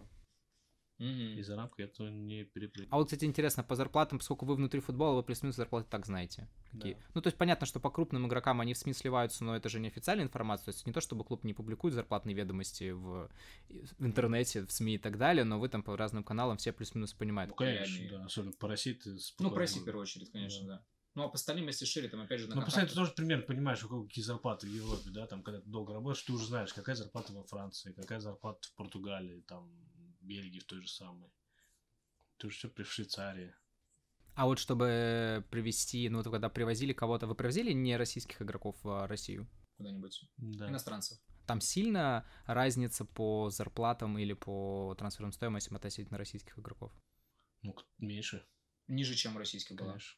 [0.99, 1.39] Мгм.
[1.39, 2.89] И за рамку я то не перепрыгну.
[2.95, 6.49] А вот, кстати, интересно, по зарплатам, поскольку вы внутри футбола, вы плюс-минус зарплаты так знаете.
[6.71, 6.95] Какие?
[6.95, 7.01] Да.
[7.15, 9.81] Ну, то есть понятно, что по крупным игрокам они в СМИ сливаются, но это же
[9.81, 10.67] не официальная информация.
[10.67, 13.29] То есть не то, чтобы клуб не публикует зарплатные ведомости в,
[13.99, 17.13] в интернете, в СМИ и так далее, но вы там по разным каналам все плюс-минус
[17.13, 17.51] понимают.
[17.51, 18.11] Ну, конечно, реальные.
[18.19, 18.25] да.
[18.27, 20.75] Особенно по России ты Ну, спокойно про Россию в можешь- первую очередь, конечно, Да.
[20.77, 20.85] да.
[21.17, 23.45] Ну, а по остальным, если шире, там, опять же, на Ну, постоянно ты тоже примерно
[23.45, 26.47] понимаешь, у кого какие зарплаты в Европе, да, там, когда ты долго работаешь, ты уже
[26.47, 29.94] знаешь, какая зарплата во Франции, какая зарплата в Португалии, там, в
[30.25, 31.31] Бельгии в той же самой.
[32.39, 33.55] Ты уже все при в Швейцарии.
[34.35, 39.07] А вот чтобы привести, ну, вот когда привозили кого-то, вы привозили не российских игроков в
[39.07, 39.49] Россию?
[39.77, 40.31] куда-нибудь.
[40.37, 40.69] Да.
[40.69, 41.19] Иностранцев.
[41.47, 46.93] Там сильно разница по зарплатам или по трансферным стоимостям относительно российских игроков?
[47.63, 48.47] Ну, меньше,
[48.87, 49.89] Ниже, чем российских была.
[49.91, 50.17] конечно.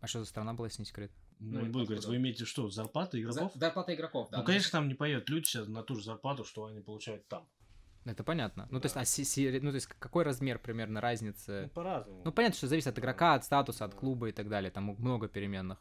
[0.00, 1.12] А что за страна была, если не секрет?
[1.38, 3.52] Ну, Ну, не буду говорить, вы имеете что, зарплаты игроков?
[3.54, 4.38] За- Зарплата игроков, да.
[4.38, 7.48] ну, конечно, там не поедут люди сейчас на ту же зарплату, что они получают там.
[8.04, 8.66] Это понятно.
[8.70, 9.02] Ну, то есть, Да.
[9.02, 11.62] а си- си- ну, то есть, какой размер примерно разницы?
[11.64, 12.22] Ну, по-разному.
[12.24, 13.96] Ну, понятно, что зависит от игрока, от статуса, от Да.
[13.98, 14.70] клуба и так далее.
[14.70, 15.78] Там много переменных.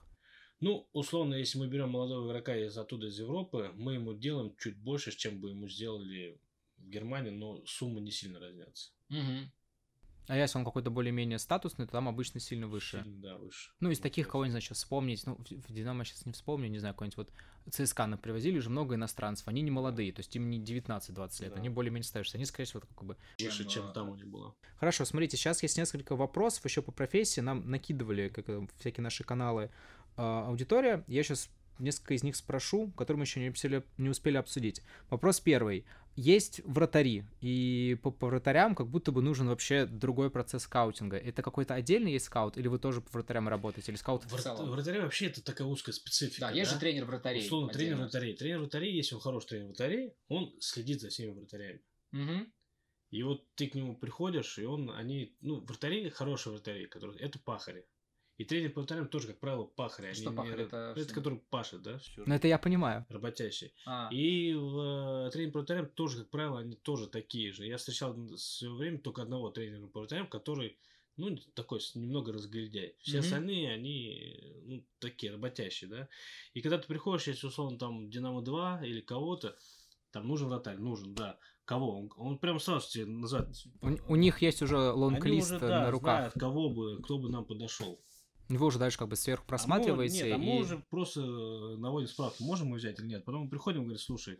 [0.59, 4.77] Ну, условно, если мы берем молодого игрока из оттуда, из Европы, мы ему делаем чуть
[4.77, 6.41] больше, чем бы ему сделали
[6.77, 8.91] в Германии, но суммы не сильно разнятся.
[9.07, 9.51] Мгм.
[10.29, 13.01] А если он какой-то более-менее статусный, то там обычно сильно выше.
[13.03, 13.71] Сильно, да, выше.
[13.79, 14.31] Ну, из Вот таких, это.
[14.33, 17.31] кого, не знаю, сейчас вспомнить, ну, в Динамо сейчас не вспомню, не знаю, какой-нибудь вот
[17.73, 21.53] ЦСКА нам привозили уже много иностранцев, они не молодые, то есть им не 19-20 лет,
[21.53, 21.59] Да.
[21.59, 23.17] они более-менее старше, они, скорее всего, как бы...
[23.39, 24.53] Выше, Чем, э, там у них было.
[24.77, 29.23] Хорошо, смотрите, сейчас есть несколько вопросов еще по профессии, нам накидывали, как э, всякие наши
[29.23, 29.71] каналы,
[30.15, 34.37] э, аудитория, я сейчас несколько из них спрошу, которые мы еще не успели, не успели
[34.37, 34.81] обсудить.
[35.09, 35.85] Вопрос первый.
[36.21, 41.15] Есть вратари, и по, по вратарям как будто бы нужен вообще другой процесс скаутинга.
[41.15, 44.25] Это какой-то отдельный есть скаут, или вы тоже по вратарям работаете, или скаут...
[44.25, 44.69] В целом.
[44.69, 46.41] Вратаря вообще это такая узкая специфика.
[46.41, 47.45] Да, есть же тренер вратарей.
[47.45, 48.03] Условно, тренер отдельно.
[48.03, 48.35] вратарей.
[48.35, 51.79] Тренер вратарей, если он хороший тренер вратарей, он следит за всеми вратарями.
[52.11, 52.53] Мгм.
[53.11, 57.39] И вот ты к нему приходишь, и он, они, ну, вратари, хорошие вратари, которые, это
[57.39, 57.85] пахари.
[58.39, 60.07] И тренер по вратарям тоже, как правило, пахари.
[60.07, 60.61] Они Что не- пахарь?
[60.61, 61.13] Это Это что?
[61.13, 61.97] который пашет, да?
[61.97, 62.23] всё.
[62.25, 63.05] Ну, это я понимаю.
[63.09, 63.73] Работящий.
[63.85, 67.65] А, И в э, тренер по вратарям тоже, как правило, они тоже такие же.
[67.65, 70.77] Я встречал в свое время только одного тренера по вратарям, который,
[71.17, 72.95] ну, такой немного разгильдяй.
[73.01, 73.25] Все Мгм.
[73.25, 76.07] остальные, они, ну, такие работящие, да.
[76.53, 79.57] И когда ты приходишь, если, условно, там, Динамо-2 или кого-то,
[80.11, 81.37] там нужен вратарь, нужен, да.
[81.65, 81.99] Кого?
[81.99, 83.49] Он, он прям сразу тебе называет.
[83.81, 86.15] У, у них есть уже Они лонг-лист уже, э, да, на руках.
[86.19, 87.99] знают, кого бы, кто бы нам подошел.
[88.49, 90.33] Вы уже дальше как бы сверху просматриваете.
[90.33, 93.05] А мы, нет, а мы и- уже просто э, наводим справку, можем мы взять или
[93.05, 93.23] нет.
[93.23, 94.39] Потом мы приходим и говорим, слушай,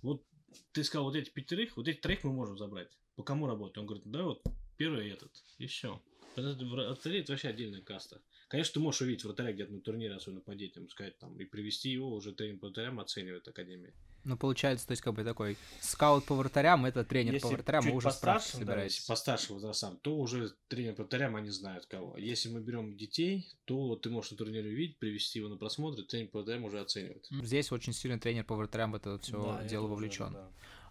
[0.00, 0.24] вот
[0.72, 2.88] ты сказал вот эти пятерых, вот этих троих мы можем забрать.
[3.16, 3.76] По кому работать?
[3.78, 4.42] Он говорит, да, вот
[4.76, 5.32] первый этот.
[5.58, 6.00] И все.
[6.36, 8.22] Вратарей это вообще отдельная каста.
[8.48, 11.90] Конечно, ты можешь увидеть вратаря где-то на турнире, особенно по детям, сказать там, и привести
[11.90, 13.92] его, уже тренер по вратарям оценивает Академия.
[14.24, 17.82] Ну, получается, то есть, как бы такой скаут по вратарям, это тренер по Если вратарям,
[17.84, 18.94] вы чуть уже справки да, собираете.
[18.94, 22.16] если по старшим возрастам, то уже тренер по вратарям они знают кого.
[22.18, 26.04] Если мы берем детей, то ты можешь на турнире увидеть, привести его на просмотр, и
[26.04, 27.26] тренер по вратарям уже оценивает.
[27.30, 30.32] Здесь очень сильно тренер по вратарям в это все Да, дело уже, вовлечен.
[30.32, 30.50] да.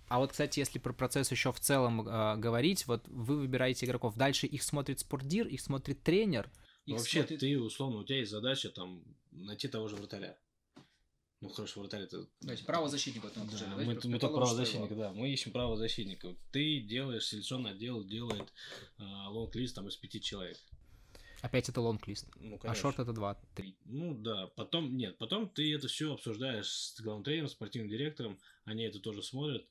[0.10, 4.16] А вот, кстати, если про процесс еще в целом э, говорить, вот вы выбираете игроков,
[4.16, 6.50] дальше их смотрит спортдир, их смотрит тренер.
[6.86, 10.38] Их вообще, смотрит- ты, условно, у тебя есть задача там найти того же вратаря.
[11.40, 12.26] Ну, хорошо, вратарь это...
[12.42, 15.14] То есть правозащитник в этом Да, мы, просто мы только правозащитника, его- да.
[15.14, 16.36] Мы ищем правозащитника.
[16.52, 18.52] Ты делаешь, селекционный отдел делает
[18.98, 20.58] э, лонг-лист там из пяти человек.
[21.42, 22.28] Опять это лонг-лист.
[22.40, 23.76] Ну, А шорт это два, три.
[23.86, 28.84] Ну да, потом нет, потом ты это все обсуждаешь с главным тренером, спортивным директором, они
[28.86, 29.64] это тоже смотрят.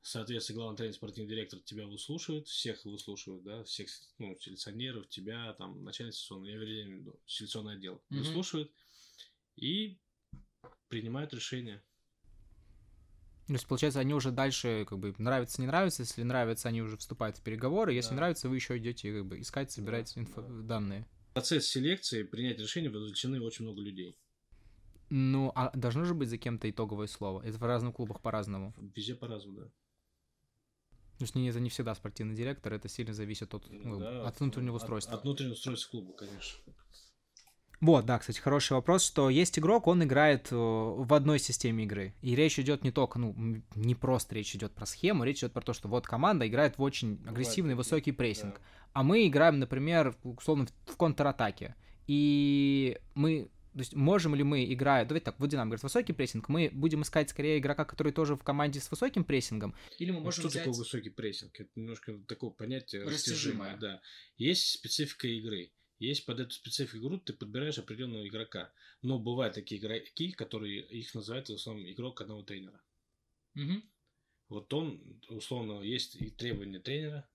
[0.00, 5.84] Соответственно, главный тренер, спортивный директор тебя выслушивает, всех выслушивают, да, всех ну, селекционеров, тебя, там,
[5.84, 8.18] начальник селекционного, я имею в виду, селекционный отдел, Мгм.
[8.20, 8.72] выслушивает
[9.56, 9.98] и
[10.96, 11.82] принимают решение.
[13.46, 16.02] То есть, получается, они уже дальше, как бы, нравится, не нравится.
[16.02, 17.94] Если нравится, они уже вступают в переговоры.
[17.94, 18.16] Если Да.
[18.16, 20.62] нравится, вы еще идете, как бы, искать, собирать инфо- да.
[20.74, 21.06] данные.
[21.32, 24.18] Процесс селекции, принять решение вовлечены очень много людей.
[25.08, 27.40] Ну, а должно же быть за кем-то итоговое слово.
[27.42, 28.74] Это в разных клубах по-разному.
[28.94, 29.64] Везде по-разному, да.
[31.18, 34.40] То есть не- это не всегда спортивный директор, это сильно зависит от, ну, Да, от
[34.40, 35.14] внутреннего от- устройства.
[35.14, 36.58] От, внутреннего устройства клуба, конечно.
[37.82, 42.14] Вот, да, кстати, хороший вопрос, что есть игрок, он играет э, в одной системе игры.
[42.22, 43.34] И речь идет не только, ну,
[43.74, 46.82] не просто речь идет про схему, речь идет про то, что вот команда играет в
[46.82, 48.54] очень агрессивный, высокий прессинг.
[48.54, 48.60] Да.
[48.92, 51.74] А мы играем, например, условно, в контратаке.
[52.06, 56.48] И мы то есть можем ли мы, играя, давайте так, вот Динамо говорит, высокий прессинг,
[56.50, 60.24] мы будем искать скорее игрока, который тоже в команде с высоким прессингом, Или мы Ну,
[60.24, 60.64] можем что взять...
[60.64, 61.58] такое высокий прессинг?
[61.58, 63.70] Это немножко такое понятие Растяжимое.
[63.70, 63.76] растяжимое.
[63.78, 64.00] Да.
[64.36, 65.72] Есть специфика игры.
[66.02, 68.72] Есть под эту специфику игру ты подбираешь определенного игрока.
[69.02, 72.82] Но бывают такие игроки, которые их называют в основном игрок одного тренера.
[73.54, 73.84] Мгм.
[74.48, 77.28] Вот он, условно, есть и требования тренера.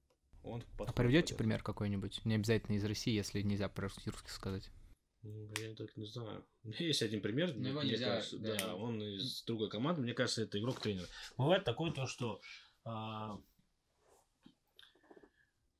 [0.44, 2.26] Он а приведете пример какой-нибудь?
[2.26, 4.70] Не обязательно из России, если нельзя по-русски сказать.
[5.22, 6.46] Ну, Я так не знаю.
[6.64, 7.54] У меня есть один пример.
[7.56, 8.58] Но его мне нельзя, кажется, да.
[8.58, 10.02] да, он из другой команды.
[10.02, 11.08] Мне кажется, это игрок тренера.
[11.38, 12.42] Бывает такое то, что
[12.84, 13.42] а,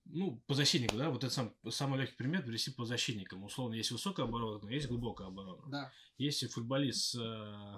[0.10, 3.44] ну, по защитнику, да, вот это сам, самый легкий пример привести по защитникам.
[3.44, 5.64] Условно, есть высокая оборона, есть глубокая оборона.
[5.70, 5.94] Да.
[6.18, 7.78] Если футболист с, э,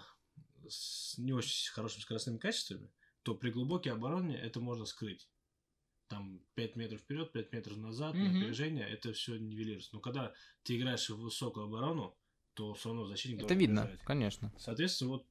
[0.69, 2.89] с не очень хорошими скоростными качествами,
[3.23, 5.29] то при глубокой обороне это можно скрыть.
[6.07, 8.33] Там 5 метров вперед, 5 метров назад, Мгм.
[8.39, 9.89] напряжение, это все нивелируется.
[9.93, 12.17] Но когда ты играешь в высокую оборону,
[12.55, 13.99] то все равно защитник Это должен видно, бежать.
[14.03, 14.53] конечно.
[14.57, 15.27] Соответственно, вот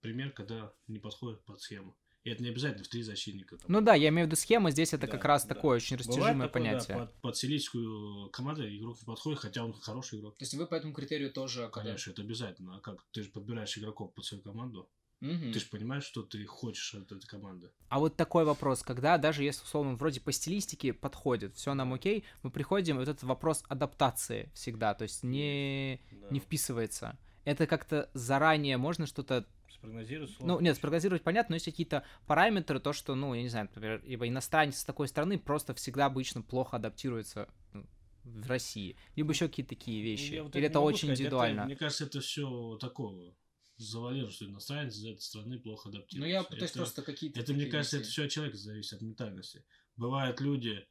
[0.00, 1.96] пример, когда не подходит под схему.
[2.24, 3.58] И это не обязательно в три защитника.
[3.58, 3.66] там.
[3.68, 5.54] Ну да, я имею в виду схема, здесь это Да, как раз да.
[5.54, 6.96] такое очень Бывает растяжимое такое, да, понятие.
[6.96, 10.36] под, под силийскую команду игрок не подходит, хотя он хороший игрок.
[10.38, 11.68] То есть вы по этому критерию тоже...
[11.68, 12.76] когда- Конечно, это обязательно.
[12.76, 13.04] А как?
[13.12, 14.88] Ты же подбираешь игроков под свою команду.
[15.20, 15.52] Мгм.
[15.52, 17.70] Ты же понимаешь, что ты хочешь от этой команды.
[17.88, 22.24] А вот такой вопрос, когда даже если условно вроде по стилистике подходит, все нам окей,
[22.42, 27.18] мы приходим, и вот этот вопрос адаптации всегда, то есть не, не вписывается.
[27.44, 32.92] Это как-то заранее можно что-то Спрогнозировать Ну, нет, спрогнозировать понятно, но есть какие-то параметры, то,
[32.92, 36.76] что, ну, я не знаю, например, ибо иностранец с такой страны просто всегда обычно плохо
[36.76, 37.84] адаптируется ну,
[38.22, 38.96] в России.
[39.16, 40.30] Либо еще какие-то такие вещи.
[40.30, 41.64] Ну, Я вот Или это очень сказать, это, индивидуально.
[41.64, 43.36] мне кажется, это все такого
[43.76, 46.30] завалено, что иностранец из этой страны плохо Ну, адаптируется.
[46.30, 47.40] я пытаюсь это, просто какие-то...
[47.40, 48.12] Это, мне кажется, это вещи.
[48.12, 49.64] все от человека зависит, от ментальности.
[49.96, 50.86] Бывают люди,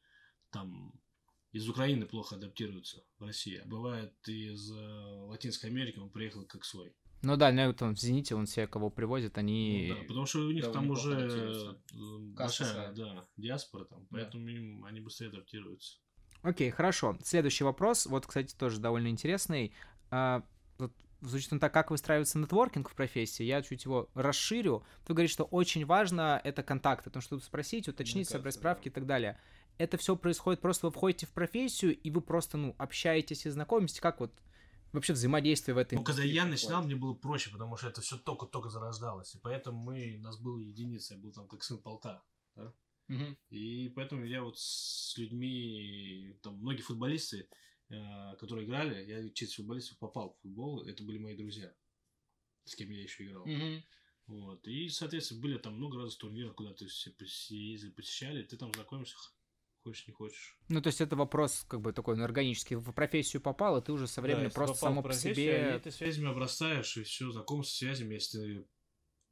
[0.51, 0.93] там,
[1.53, 6.65] из Украины плохо адаптируются в России, а бывает из э, Латинской Америки, он приехал как
[6.65, 6.93] свой.
[7.23, 9.87] Ну да, ну, там в «Зените» он все, кого привозит, они...
[9.89, 11.77] Ну да, потому что у них довольно там плохо уже адаптируются.
[11.93, 12.91] э, большая своя.
[12.91, 14.07] да, диаспора там, Да.
[14.11, 15.99] поэтому им, они быстрее адаптируются.
[16.41, 17.17] Окей, хорошо.
[17.23, 19.73] Следующий вопрос, вот, кстати, тоже довольно интересный.
[20.11, 20.43] А,
[20.77, 24.85] вот Звучит он так, как выстраивается нетворкинг в профессии, я чуть его расширю.
[25.05, 28.83] Ты говоришь, что очень важно это контакты, потому что тут спросить, уточнить, собрать Коммуникация, справки
[28.83, 28.89] да.
[28.89, 29.39] и так далее.
[29.77, 34.01] Это все происходит просто вы входите в профессию, и вы просто, ну, общаетесь и знакомитесь,
[34.01, 34.33] как вот
[34.93, 35.95] вообще взаимодействие в этой...
[35.95, 39.35] Ну, когда я начинал, мне было проще, потому что это все только-только зарождалось.
[39.35, 42.23] И поэтому мы, нас было единица, я был там как сын полка.
[43.07, 43.37] Мгм.
[43.49, 47.49] И поэтому я вот с людьми, там многие футболисты,
[47.89, 51.73] э, которые играли, я через футболистов попал в футбол, это были мои друзья,
[52.63, 53.45] с кем я еще играл.
[53.45, 53.83] Мгм.
[54.27, 54.65] Вот.
[54.67, 57.13] И, соответственно, были там много раз турниров, куда ты все
[57.49, 59.17] ездили, посещали, ты там знакомишься,
[59.83, 60.57] хочешь, не хочешь.
[60.69, 62.75] Ну, то есть это вопрос как бы такой ну, органический.
[62.75, 65.79] В профессию попал, и ты уже со временем Да, просто само по себе...
[65.83, 68.65] Ты связями обрастаешь, и все, знакомство с связями, если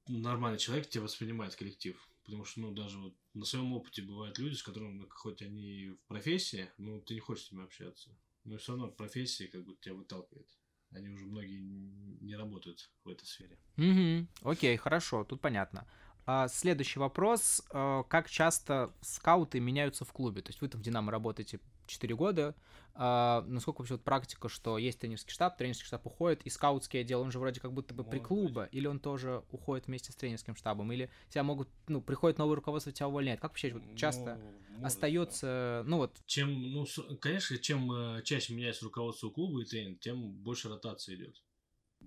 [0.06, 1.98] ты нормальный человек, тебя воспринимает коллектив.
[2.24, 5.90] Потому что, ну, даже вот на своем опыте бывают люди, с которыми, ну, хоть они
[5.90, 8.12] в профессии, ну, ты не хочешь с ними общаться.
[8.44, 10.48] Но все равно профессия как бы тебя выталкивает.
[10.92, 13.58] Они уже многие не работают в этой сфере.
[13.78, 14.28] Мгм.
[14.42, 15.88] Окей, хорошо, тут понятно.
[16.26, 17.64] А, следующий вопрос.
[17.72, 20.42] а, Как часто скауты меняются в клубе?
[20.42, 22.56] То есть вы там в «Динамо» работаете 4 года.
[22.94, 27.22] А, насколько вообще вот практика, что есть тренерский штаб, тренерский штаб уходит, и скаутский отдел,
[27.22, 30.56] он же вроде как будто бы при клуба, или он тоже уходит вместе с тренерским
[30.56, 33.40] штабом, или тебя могут, ну, приходит новое руководство, тебя увольняет.
[33.40, 34.40] Как вообще вот часто
[34.78, 36.22] Ну, остается, ну вот, да.
[36.26, 36.86] Чем, ну,
[37.20, 41.42] конечно, чем э, чаще меняется руководство клуба и тренер, тем больше ротация идет.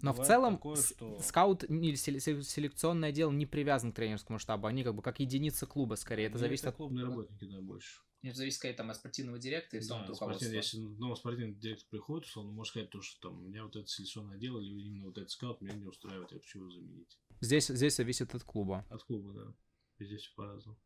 [0.02, 4.66] Но в Бывает целом такое, что- скаут или селекционное отдел не привязан к тренерскому штабу,
[4.66, 6.76] они как бы как единица клуба скорее, это зависит от...
[6.76, 8.00] клубные работники, да, больше.
[8.22, 10.46] Это зависит, скорее, там, от спортивного директора и Да, руководства.
[10.46, 14.36] если новый спортивный директор приходит, условно, может сказать, то, что там, меня вот это селекционное
[14.36, 17.18] отдел или именно вот этот скаут меня не устраивает, я хочу его заменить.
[17.42, 18.86] Здесь, здесь зависит от клуба.
[18.88, 19.54] От клуба, да.
[19.98, 20.78] Везде все по-разному.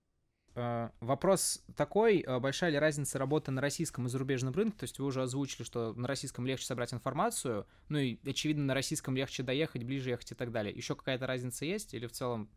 [0.59, 4.79] Э, Вопрос такой, э, большая ли разница работы на российском и зарубежном рынке?
[4.79, 8.75] То есть вы уже озвучили, что на российском легче собрать информацию, ну и, очевидно, на
[8.75, 10.75] российском легче доехать, ближе ехать и так далее.
[10.75, 12.51] Еще какая-то разница есть или в целом?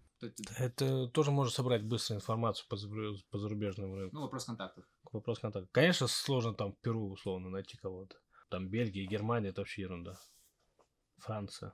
[0.58, 2.78] Это тоже можно собрать быстро информацию по,
[3.30, 4.16] по зарубежному рынку.
[4.16, 4.86] Ну, вопрос контактов.
[5.12, 5.70] Вопрос контакта.
[5.72, 8.16] Конечно, сложно там в Перу, условно, найти кого-то.
[8.50, 10.18] Там Бельгия, Германия, это вообще ерунда.
[11.18, 11.74] Франция.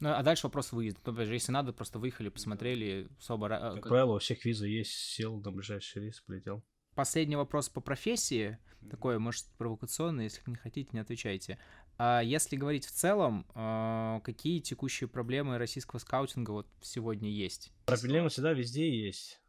[0.00, 1.00] Ну, а дальше вопрос выезда.
[1.00, 3.48] То есть, если надо, просто выехали, посмотрели, особо...
[3.48, 6.64] ра- э, Как правило, у всех виза есть, сел на ближайший рейс, полетел.
[6.94, 8.58] Последний вопрос по профессии.
[8.90, 11.58] Такой, может, провокационный, если не хотите, не отвечайте.
[11.96, 17.72] А если говорить в целом, а, какие текущие проблемы российского скаутинга вот сегодня есть?
[17.86, 19.40] Проблемы всегда везде есть.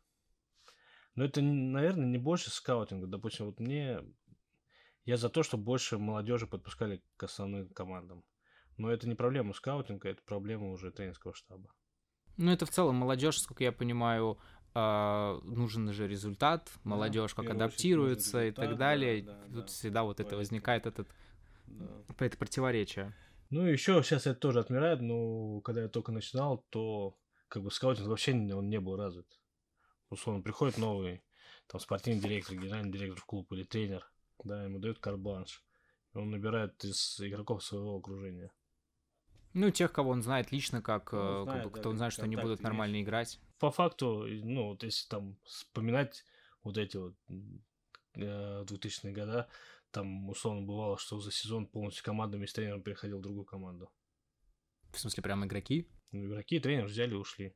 [1.14, 3.06] Но это, наверное, не больше скаутинга.
[3.06, 4.00] Допустим, вот мне...
[5.06, 8.24] Я за то, чтобы больше молодежи подпускали к основным командам.
[8.80, 11.70] Но это не проблема скаутинга, это проблема уже тренерского штаба.
[12.38, 14.40] Ну, это в целом молодежь, сколько я понимаю,
[14.74, 19.22] а, нужен же результат, молодежь как первую очередь адаптируется нужен и так результат, далее.
[19.24, 19.66] да, да, Тут да.
[19.66, 21.10] всегда вот это возникает этот
[21.68, 22.04] Да.
[22.20, 23.14] это противоречие.
[23.50, 27.18] Ну, еще сейчас это тоже отмирает, но когда я только начинал, то
[27.50, 29.28] как бы скаутинг вообще он не был развит.
[30.10, 31.22] Условно, приходит новый
[31.68, 34.10] там спортивный директор, генеральный директор в клуб или тренер,
[34.44, 35.64] да, ему дают карт-бланш.
[36.14, 38.52] И Он набирает из игроков своего окружения.
[39.54, 42.14] Ну, тех, кого он знает лично, как, Ну, как знает, бы, да, кто он знает,
[42.14, 42.64] что они будут есть.
[42.64, 43.40] нормально играть.
[43.58, 46.24] По факту, ну, вот если там вспоминать
[46.64, 47.64] вот эти вот м,
[48.16, 49.50] э, 2000-е года,
[49.92, 53.92] там условно бывало, что за сезон полностью командами с тренером переходил в другую команду.
[54.92, 55.88] В смысле, прям игроки.
[56.12, 57.56] Ну, игроки и тренер взяли и ушли.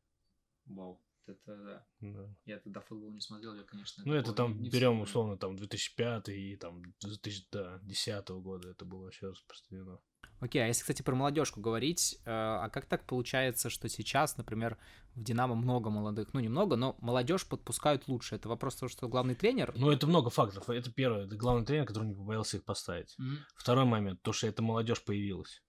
[0.66, 1.00] Вау.
[1.26, 1.88] Это да.
[2.02, 2.36] Да.
[2.46, 4.04] Я тогда футбол не смотрел, я, конечно.
[4.06, 9.30] Ну, это там не берем условно там 2005 и там 2010 года это было вообще
[9.30, 10.00] распространено.
[10.44, 14.78] Окей, а если, кстати, про молодежку говорить, э, а как так получается, что сейчас, например,
[15.16, 18.36] в Динамо много молодых, ну, немного, но молодежь подпускают лучше?
[18.36, 19.72] Это вопрос того, что главный тренер...
[19.78, 20.70] Ну, это много факторов.
[20.70, 23.16] Это первое, это главный тренер, который не побоялся их поставить.
[23.18, 23.38] Мгм.
[23.56, 25.64] Второй момент, то, что эта молодежь появилась,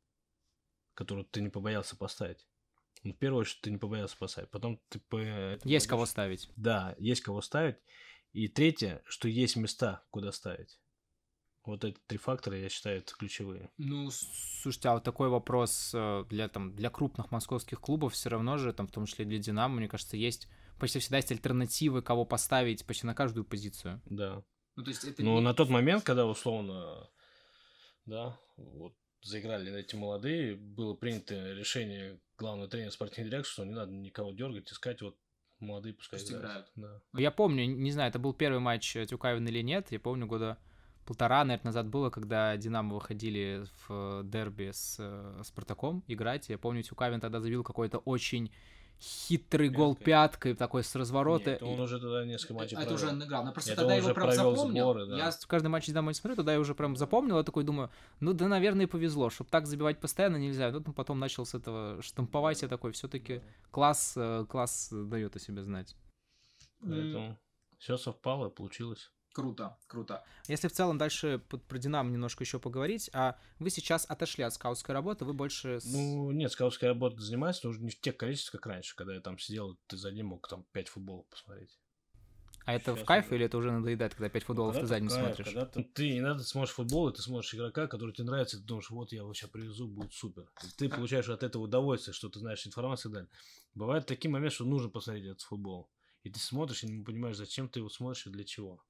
[0.94, 2.48] которую ты не побоялся поставить.
[3.04, 4.50] Ну, в первую очередь, ты не побоялся поставить.
[4.50, 5.18] Потом ты по...
[5.62, 6.50] Есть кого молодежь- ставить.
[6.56, 7.76] Да, есть кого ставить.
[8.32, 10.80] И третье, что есть места, куда ставить.
[11.64, 13.70] Вот эти три фактора, я считаю, это ключевые.
[13.78, 18.58] Ну, слушайте, а вот такой вопрос э, для, там, для крупных московских клубов все равно
[18.58, 20.48] же, там, в том числе для Динамо, мне кажется, есть
[20.78, 24.02] почти всегда есть альтернативы, кого поставить почти на каждую позицию.
[24.04, 24.42] Да.
[24.76, 27.08] Ну, то есть это Ну, не- на тот момент, когда условно,
[28.04, 33.92] да, вот заиграли эти молодые, было принято решение главного тренера спортивного директора, что не надо
[33.92, 35.16] никого дергать, искать, вот
[35.60, 36.70] молодые пускай Пусть играют.
[36.74, 37.00] Да.
[37.12, 40.58] Ну, Я помню, не знаю, это был первый матч Тюкавина или нет, я помню года
[41.04, 46.48] полтора, наверное, назад было, когда Динамо выходили в дерби с э, Спартаком играть.
[46.48, 48.50] Я помню, Тюкавин тогда забил какой-то очень
[49.00, 50.04] хитрый гол Пяткой.
[50.04, 51.50] пяткой, такой с разворота.
[51.50, 53.44] Нет, он уже тогда несколько матчей это уже он играл.
[53.44, 54.82] Но просто Это тогда он его уже прям провел запомнил.
[54.82, 55.16] сборы, да.
[55.16, 57.90] Я в каждый матч Динамо не смотрю, тогда я уже прям запомнил, я такой думаю,
[58.20, 60.70] ну да, наверное, и повезло, чтобы так забивать постоянно нельзя.
[60.70, 65.38] Ну, там потом начал с этого штамповать, я такой, все-таки класс, э, класс дает о
[65.38, 65.96] себе знать.
[66.80, 67.38] Поэтому
[67.78, 69.10] все совпало, получилось.
[69.34, 70.24] Круто, круто.
[70.46, 74.94] Если в целом дальше про Динамо немножко еще поговорить, а вы сейчас отошли от скаутской
[74.94, 75.80] работы, вы больше...
[75.80, 79.12] с- Ну, нет, скаутская работа занимается, но уже не в тех количествах, как раньше, когда
[79.12, 81.76] я там сидел, ты за день мог там 5 футболов посмотреть.
[82.64, 84.94] а это в сейчас кайф уже- или это уже надоедает, когда 5 футболов ты Когда
[84.94, 85.46] за день в кайф, смотришь?
[85.46, 88.66] Когда ты, ты иногда смотришь футбол, и ты смотришь игрока, который тебе нравится, и ты
[88.66, 90.48] думаешь, вот я его сейчас привезу, будет супер.
[90.62, 93.30] И ты получаешь от этого удовольствие, что ты знаешь информацию и так далее.
[93.74, 95.90] Бывают такие моменты, что нужно посмотреть этот футбол.
[96.22, 98.80] И ты смотришь и не понимаешь, зачем ты его смотришь и для чего.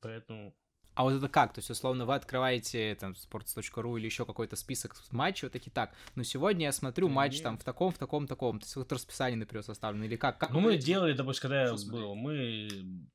[0.00, 0.54] Поэтому
[0.94, 1.52] А вот это как?
[1.52, 5.94] То есть, условно, вы открываете там sports.ru или еще какой-то список матчей, вот такие, так,
[6.14, 7.42] ну сегодня я смотрю Да матч нет.
[7.42, 8.60] там в таком, в таком, таком.
[8.60, 10.38] То есть, вот расписание наперед составлено, или как?
[10.38, 12.68] как Ну, мы делали, допустим, когда я Что был, мы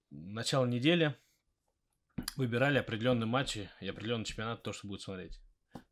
[0.09, 1.15] начало недели
[2.35, 5.39] выбирали определенные матчи и определенный чемпионат, то, что будет смотреть.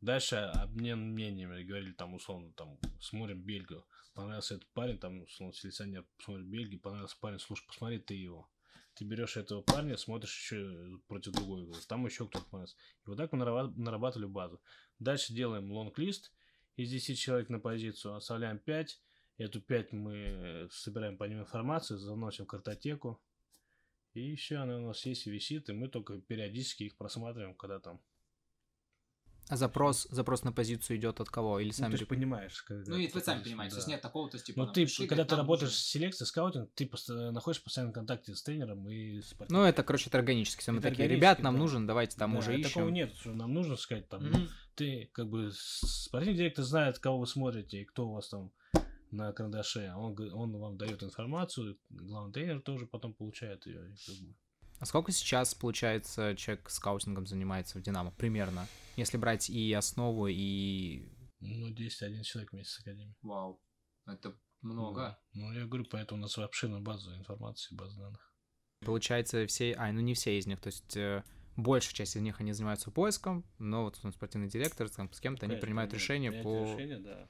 [0.00, 3.84] Дальше обмен мнениями, говорили там, условно, там, смотрим Бельгию.
[4.14, 8.50] Понравился этот парень, там, условно, селекционер смотрит Бельгию, понравился парень, слушай, посмотри ты его.
[8.94, 11.80] Ты берешь этого парня, смотришь еще против другой игры.
[11.88, 12.76] Там еще кто-то понравился.
[13.06, 14.60] И вот так мы нарабат- нарабатывали базу.
[14.98, 16.32] Дальше делаем лонг-лист
[16.76, 19.00] из 10 человек на позицию, оставляем 5.
[19.38, 23.20] Эту 5 мы собираем по ним информацию, заносим в картотеку.
[24.12, 27.78] И все, она у нас есть и висит, и мы только периодически их просматриваем, когда
[27.78, 28.00] там.
[29.50, 31.58] А запрос, запрос на позицию идет от кого?
[31.58, 31.90] Или Ну, сами...
[31.90, 32.62] ты же реп- понимаешь.
[32.62, 33.92] когда Ну, и ты вы сами понимаете, то есть да.
[33.94, 36.70] нет такого, то есть, типа, Ну, ты, пришли, когда ты работаешь нужен- с селекцией, скаутинг,
[36.74, 40.60] ты постоянно находишься в постоянном контакте с тренером и с Ну, это, короче, это органически.
[40.60, 41.58] Все мы такие, ребят, нам да.
[41.60, 42.94] нужен, давайте там Да, уже и Такого ищем.
[42.94, 44.24] нет, что нам нужно сказать там.
[44.24, 44.48] Мгм.
[44.76, 48.52] Ты как бы спортивный директор знает, кого вы смотрите и кто у вас там
[49.10, 49.92] на карандаше.
[49.96, 53.92] Он, г- он вам дает информацию, главный тренер тоже потом получает ее.
[54.80, 58.12] А сколько сейчас, получается, человек скаутингом занимается в Динамо?
[58.12, 58.66] Примерно.
[58.96, 61.06] Если брать и основу, и...
[61.40, 63.14] Ну, 10-11 человек вместе с академией.
[63.22, 63.62] Вау,
[64.06, 65.18] это много.
[65.32, 68.34] Ну, я говорю, поэтому у нас обширная база информации, база данных.
[68.80, 69.74] Получается, все...
[69.74, 70.96] А, ну не все из них, то есть...
[70.96, 71.22] э,
[71.56, 75.44] Большая часть из них они занимаются поиском, но вот он спортивный директор, там, с кем-то
[75.44, 76.62] они принимают нет, решения по...
[76.64, 77.28] решения, да.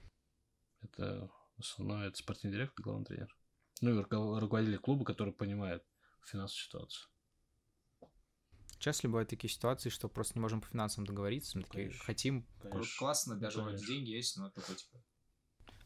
[0.82, 3.34] Это основное, это спортивный директор, главный тренер.
[3.80, 5.82] Ну, и руко- руководитель клуба, который понимает
[6.26, 7.10] финансовую ситуацию.
[8.80, 12.04] Часто ли бывают такие ситуации, что просто не можем по финансам договориться, мы такие Конечно.
[12.04, 12.46] хотим...
[12.62, 13.86] Кру- Классно, даже конечно.
[13.86, 15.04] деньги есть, но такой, типа,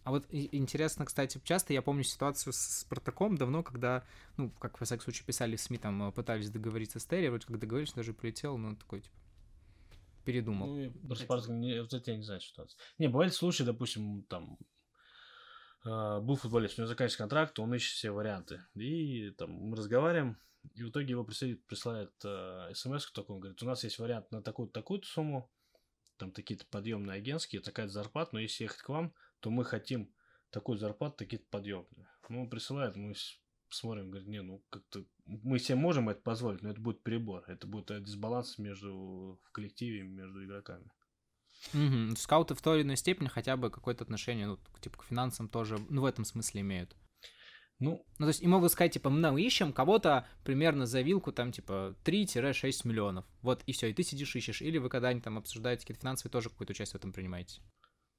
[0.05, 4.05] А вот интересно, кстати, часто я помню ситуацию с Спартаком давно, когда,
[4.37, 7.47] ну, как во всяком случае писали в СМИ, там э, пытались договориться с Терри, вроде
[7.47, 9.17] как договорились, даже прилетел, но такой, типа,
[10.25, 10.69] передумал.
[10.69, 12.79] Ну, про Спартак, не, вот это я не знаю ситуацию.
[12.99, 14.57] Не, бывают случаи, допустим, там,
[15.85, 18.63] был футболист, у него заканчивается контракт, он ищет все варианты.
[18.75, 20.39] И там мы разговариваем,
[20.75, 24.31] и в итоге его присылает, присылает э, смс такой, он говорит, у нас есть вариант
[24.31, 25.51] на такую-то, такую-то сумму,
[26.17, 30.13] там такие-то подъемные агентские, такая зарплата, но если ехать к вам, то мы хотим
[30.51, 32.09] такую зарплату, такие-то подъемные.
[32.29, 33.15] Ну, он присылает, мы
[33.69, 37.67] смотрим, говорит, не, ну, как-то мы себе можем это позволить, но это будет перебор, это
[37.67, 40.91] будет э, дисбаланс между, в коллективе, между игроками.
[41.73, 42.17] Мгм.
[42.17, 45.79] Скауты в той или иной степени хотя бы какое-то отношение, ну, типа, к финансам тоже,
[45.89, 46.95] ну, в этом смысле имеют.
[47.81, 51.51] Ну, Ну, то есть и могут сказать, типа, мы ищем кого-то примерно за вилку, там,
[51.51, 53.25] типа, 3-6 миллионов.
[53.43, 54.63] Вот, и все, и ты сидишь ищешь.
[54.63, 57.61] Или вы когда-нибудь там обсуждаете какие-то финансовые, тоже какое-то участие в этом принимаете.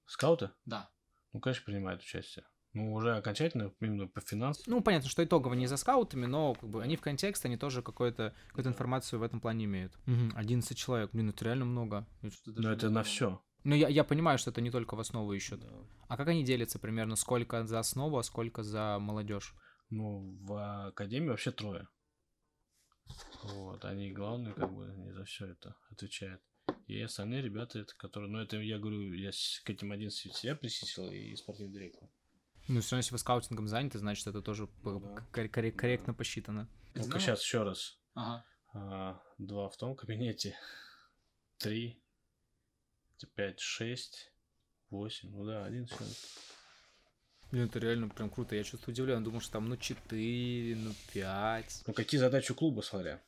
[0.06, 0.52] скауты?
[0.66, 0.90] Да.
[1.32, 2.46] Ну, конечно, принимают участие.
[2.76, 4.64] Ну, уже окончательно, именно по финансам.
[4.68, 7.82] Ну, понятно, что итогово не за скаутами, но как бы они в контекст, они тоже
[7.82, 9.98] какую-то какую информацию в этом плане имеют.
[10.06, 12.06] Мгм, 11 человек, блин, это реально много.
[12.46, 13.42] Но это не на все.
[13.64, 15.62] Ну, я, я понимаю, что это не только в основу ищут.
[16.10, 17.16] А как они делятся примерно?
[17.16, 19.56] Сколько за основу, а сколько за молодежь?
[19.90, 21.88] Ну, в академии вообще трое.
[23.44, 26.42] Вот, они главные, как бы, не за все это отвечают.
[26.88, 30.56] И остальные ребята, это которые, ну, это я говорю, я с- к этим 11 себя
[30.56, 32.10] причислил и спортивный директор.
[32.68, 35.22] Ну, все равно, если вы скаутингом заняты, значит, это тоже Ну п- да.
[35.32, 36.68] кор- кор- корректно посчитано.
[36.96, 38.00] Ну-ка, сейчас еще раз.
[38.16, 38.46] Ага.
[38.74, 40.58] А, два в том кабинете,
[41.58, 42.02] три,
[43.36, 44.32] пять, шесть,
[44.90, 46.04] восемь, ну да, один все.
[47.52, 48.56] Блин, это реально прям круто.
[48.56, 49.24] Я чувствую удивлен.
[49.24, 51.84] Думал, что там, ну, 4, ну, 5.
[51.88, 53.22] Ну, какие задачи у клуба, смотря.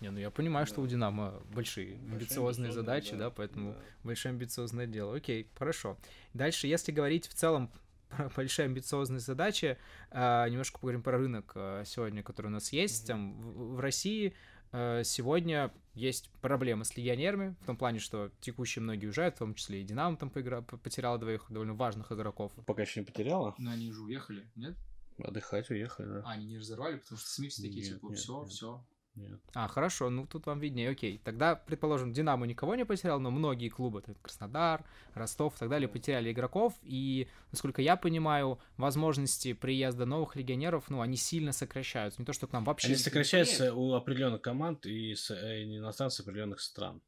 [0.00, 0.82] Не, ну я понимаю, что Да.
[0.82, 3.78] у Динамо большие, амбициозные задачи, да, да, поэтому да.
[4.02, 5.16] большое амбициозное дело.
[5.16, 5.96] Окей, хорошо.
[6.34, 7.72] Дальше, если говорить в целом
[8.36, 9.78] большие амбициозные задачи,
[10.10, 13.06] а, немножко поговорим про рынок а, сегодня, который у нас есть.
[13.06, 13.34] Там
[13.74, 14.34] в, России
[14.72, 19.54] а, сегодня есть проблемы с легионерами, в том плане, что текущие многие уезжают, в том
[19.54, 20.62] числе и Динамо там поигра...
[20.62, 22.52] потеряла двоих довольно важных игроков.
[22.66, 23.54] Пока еще не потеряла.
[23.58, 24.76] Но они уже уехали, нет?
[25.18, 26.22] Отдыхать уехали, да.
[26.26, 28.50] А, они не разорвали, потому что СМИ все такие, Нет, типа, нет, все, нет.
[28.50, 28.84] все.
[29.16, 29.40] Нет.
[29.54, 31.18] А, хорошо, ну тут вам виднее, окей.
[31.24, 35.88] Тогда, предположим, Динамо никого не потерял, но многие клубы, это Краснодар, Ростов и так далее,
[35.88, 35.92] Да.
[35.94, 42.20] потеряли игроков, и, насколько я понимаю, возможности приезда новых легионеров, ну, они сильно сокращаются.
[42.20, 42.88] Не то, что к нам вообще...
[42.88, 43.74] Они сокращаются приедет.
[43.78, 47.00] у определенных команд и с, э, иностранцев определенных стран.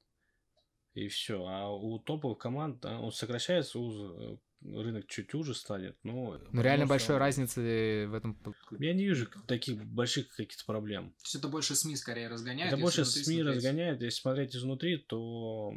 [0.95, 1.45] И все.
[1.47, 5.97] А у топовых команд да, он сокращается, уз- э, рынок чуть уже станет.
[6.03, 8.39] Но, Ну, реально но большой разницы в этом...
[8.79, 11.11] Я не вижу таких больших каких-то проблем.
[11.11, 12.73] То есть это больше СМИ скорее разгоняют.
[12.73, 13.47] Это больше СМИ смотреть.
[13.47, 14.03] разгоняет.
[14.03, 15.73] Если смотреть изнутри, то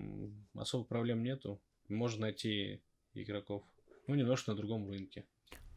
[0.56, 1.62] особо проблем нету.
[1.90, 2.82] Можно найти
[3.14, 3.64] игроков.
[4.08, 5.26] Ну, немножко на другом рынке.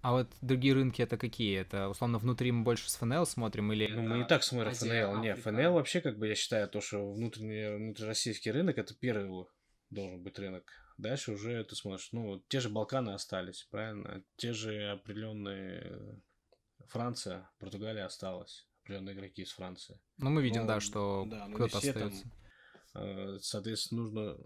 [0.01, 1.59] А вот другие рынки это какие?
[1.59, 3.87] Это, условно, внутри мы больше с ФНЛ смотрим или...
[3.87, 5.23] Ну, мы не так смотрим Азия, ФНЛ.
[5.23, 5.35] Не.
[5.35, 9.47] ФНЛ вообще, как бы, я считаю, то, что внутренний, внутрироссийский рынок, это первый
[9.89, 10.71] должен быть рынок.
[10.97, 14.25] Дальше уже ты смотришь, ну, те же Балканы остались, правильно?
[14.37, 16.17] Те же определенные э,
[16.87, 18.69] Франция, Португалия осталась.
[18.83, 19.99] Определенные игроки из Франции.
[20.19, 22.31] Ну, мы видим, Ну, да, что да, кто-то все там, остается.
[22.95, 24.39] Э, Соответственно, нужно...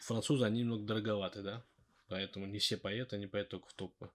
[0.00, 1.64] Французы, они немного дороговаты, да?
[2.08, 4.10] Поэтому не все поедут, они поедут только в топы.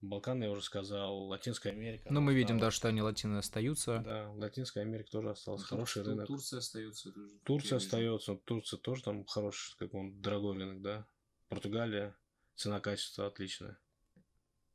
[0.00, 2.06] Балканы, я уже сказал, Латинская Америка.
[2.10, 3.98] Ну, мы видим, да, что они латины остаются.
[4.04, 5.62] Да, Латинская Америка тоже осталась.
[5.62, 6.26] Тур- Хороший Тур- рынок.
[6.28, 7.10] Турция остается.
[7.12, 8.34] тоже, Турция остается.
[8.44, 11.06] Турция тоже там хороший, как он, дорогой рынок, да.
[11.48, 12.16] Португалия,
[12.54, 13.78] цена-качество отличная.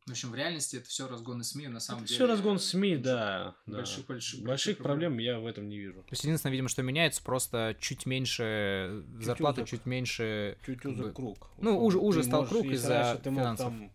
[0.06, 2.16] В общем, в реальности это все разгоны СМИ, на самом деле.
[2.16, 3.56] Все разгон СМИ, да.
[3.66, 3.78] да.
[3.78, 6.02] Больших, больших, Больших проблем я в этом не вижу.
[6.02, 9.70] То есть, единственное, видимо, что меняется, просто чуть меньше зарплата, узок.
[9.70, 10.58] чуть меньше...
[10.66, 11.50] Чуть узок бы- круг.
[11.58, 13.68] Ну, уже- уже стал можешь- круг из-за финансов.
[13.68, 13.94] там,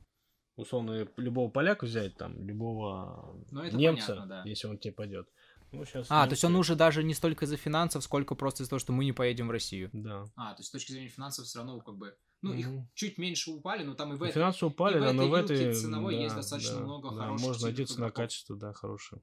[0.59, 4.42] условно, любого поляка взять, там, любого Ну, это немца, понятно, да.
[4.44, 5.28] если он тебе пойдет.
[5.70, 8.62] Ну, сейчас А, то есть он немцы- уже даже не столько из-за финансов, сколько просто
[8.62, 9.90] из-за того, что мы не поедем в Россию.
[9.92, 10.24] Да.
[10.34, 12.14] А, то есть с точки зрения финансов все равно как бы...
[12.40, 12.88] Ну, их Мгм.
[12.94, 14.32] чуть меньше упали, но там и в этом...
[14.34, 15.74] Финансы упали, и в да, но в этой этой...
[15.74, 18.14] ценовой да, есть достаточно да, много да, хороших, Можно найти сильных игроков.
[18.14, 19.22] цена-качество, да, хорошее.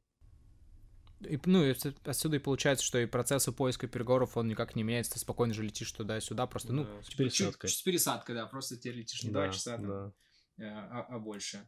[1.22, 4.84] И, ну, и отс- отсюда и получается, что и процессы поиска переговоров, он никак не
[4.84, 7.70] меняется, ты спокойно же летишь туда-сюда, просто, ну, Да, с Чуть, пересадкой.
[7.70, 10.14] чуть с пересадкой, да, просто тебе летишь не Да, два часа, там, да.
[10.58, 11.68] Э, а, а больше.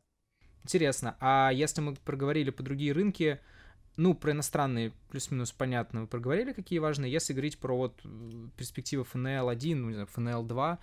[0.64, 3.40] Интересно, а если мы проговорили по другие рынки,
[3.96, 7.12] ну, про иностранные плюс-минус понятно, вы проговорили, какие важные.
[7.12, 10.78] Если говорить про вот э, перспективы FNL-1, ну, не знаю, FNL-2,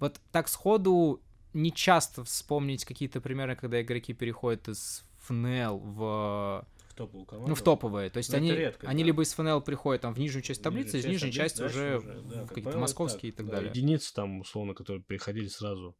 [0.00, 1.20] вот так сходу
[1.52, 7.48] не часто вспомнить какие-то примеры, когда игроки переходят из FNL в, В топовую команду.
[7.50, 8.10] ну, в топовые.
[8.10, 9.06] То есть Ну, это они, редко, они да.
[9.06, 12.20] либо из FNL приходят там в нижнюю часть таблицы, из нижней части уже, дальше да,
[12.20, 13.70] в как какие-то московские так, и так да, далее.
[13.70, 15.96] Единицы там, условно, которые приходили сразу.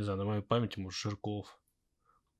[0.00, 1.60] Не знаю, на моей памяти, может, Ширков.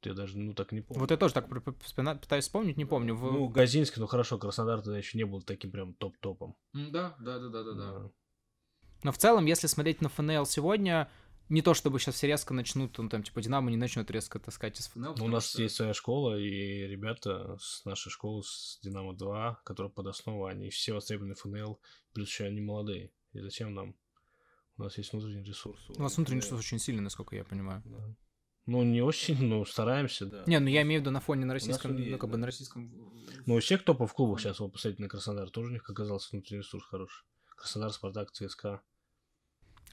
[0.02, 1.00] Я даже, ну, так не помню.
[1.00, 3.14] Вот я тоже так пытаюсь вспомнить, не помню.
[3.14, 6.56] В- Ну, Газинский, ну, хорошо, Краснодар тогда еще не был таким прям топ-топом.
[6.72, 8.10] Да, да, да, да, да, да.
[9.02, 11.10] Но в целом, если смотреть на ФНЛ сегодня,
[11.50, 14.80] не то чтобы сейчас все резко начнут, ну, там, типа, Динамо не начнет резко таскать
[14.80, 15.16] из ФНЛ.
[15.18, 15.60] Ну, у нас что...
[15.60, 20.94] есть своя школа, и ребята с нашей школы, с Динамо-2, которые под основу, они все
[20.94, 21.78] востребованы ФНЛ,
[22.14, 23.10] плюс еще они молодые.
[23.34, 23.94] И зачем нам?
[24.80, 25.78] У нас есть внутренний ресурс.
[25.90, 27.82] У вас внутренний ресурс очень сильный, насколько я понимаю.
[27.84, 28.16] Да.
[28.66, 30.42] Ну, не очень, но стараемся, да.
[30.46, 32.90] Не, ну я имею в виду на фоне на российском, ну, как бы на российском...
[33.44, 36.62] Ну, у всех топов клубов сейчас, вот, посмотрите на Краснодар, тоже у них оказался внутренний
[36.62, 37.24] ресурс хороший.
[37.56, 38.80] Краснодар, Спартак, ЦСКА.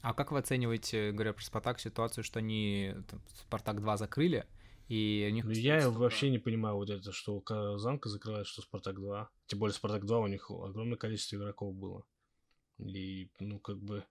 [0.00, 4.46] А как вы оцениваете, говоря про Спартак, ситуацию, что они там, Спартак 2 закрыли,
[4.86, 5.44] и у них...
[5.44, 9.28] Ну, я вообще не понимаю вот это, что Казанка закрывает, что Спартак 2.
[9.48, 12.06] Тем более Спартак 2 у них огромное количество игроков было.
[12.78, 14.04] И, ну, как бы,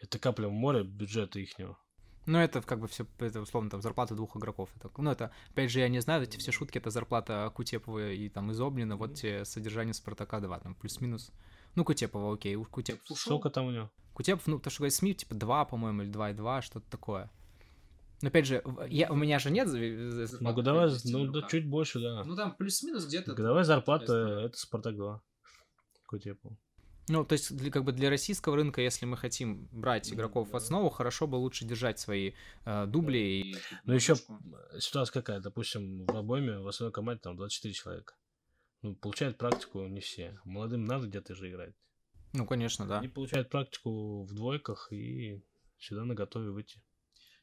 [0.00, 1.78] это капля в море бюджета ихнего.
[2.26, 4.70] Ну, это как бы все, это условно там зарплата двух игроков.
[4.76, 8.28] Это, ну, это, опять же, я не знаю, эти все шутки, это зарплата Кутепова и
[8.28, 11.32] там Изоблина, вот те содержание Спартака 2, там плюс-минус.
[11.74, 13.38] Ну, Кутепова, окей, уж Кутепов ушел.
[13.38, 13.90] Сколько там у него?
[14.14, 17.30] Кутепов, ну, то, что говорит СМИ, типа 2, по-моему, или 2,2, что-то такое.
[18.20, 22.22] Но опять же, я, у меня же нет Ну, годовая, ну, да, чуть больше, да.
[22.24, 23.34] Ну, там плюс-минус где-то.
[23.34, 25.20] Годовая зарплата, это Спартак 2.
[26.06, 26.52] Кутепов.
[27.12, 30.56] Ну, то есть, для, как бы для российского рынка, если мы хотим брать игроков в
[30.56, 32.32] основу, хорошо бы лучше держать свои
[32.64, 33.18] э, дубли.
[33.18, 33.56] И...
[33.84, 34.16] Ну, еще
[34.78, 38.14] ситуация какая, допустим, в обойме в основной команде там 24 человека.
[38.80, 40.40] Ну, получают практику не все.
[40.44, 41.74] Молодым надо где-то же играть.
[42.32, 43.00] Ну, конечно, да.
[43.00, 45.44] Они получают практику в двойках и
[45.76, 46.80] всегда на готове выйти.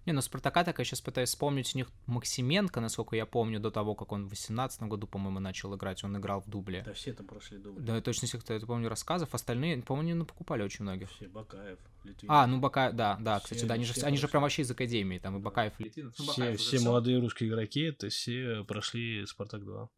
[0.06, 3.70] Не, ну Спартака так я сейчас пытаюсь вспомнить у них Максименко, насколько я помню, до
[3.70, 6.84] того, как он в 18 году, по-моему, начал играть, он играл в дубле.
[6.86, 7.82] Да все там прошли дубль.
[7.82, 9.34] Да, точно всех, кто это помню, рассказов.
[9.36, 11.10] Остальные, по-моему, не покупали очень многих.
[11.12, 12.32] Все, Бакаев, Литвин.
[12.32, 14.72] А, ну Бакаев, да, да, все, кстати, да, они же, они же прям вообще из
[14.72, 16.16] Академии, там и Бакаев, и Литвинов.
[16.18, 19.90] Ну, все, все молодые русские игроки, это все прошли Спартак 2.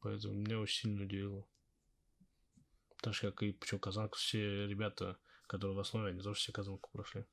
[0.00, 1.46] Поэтому меня очень сильно удивило.
[3.02, 6.90] Так же, как и почему Казанку, все ребята, которые в основе, они тоже все Казанку
[6.92, 7.24] прошли.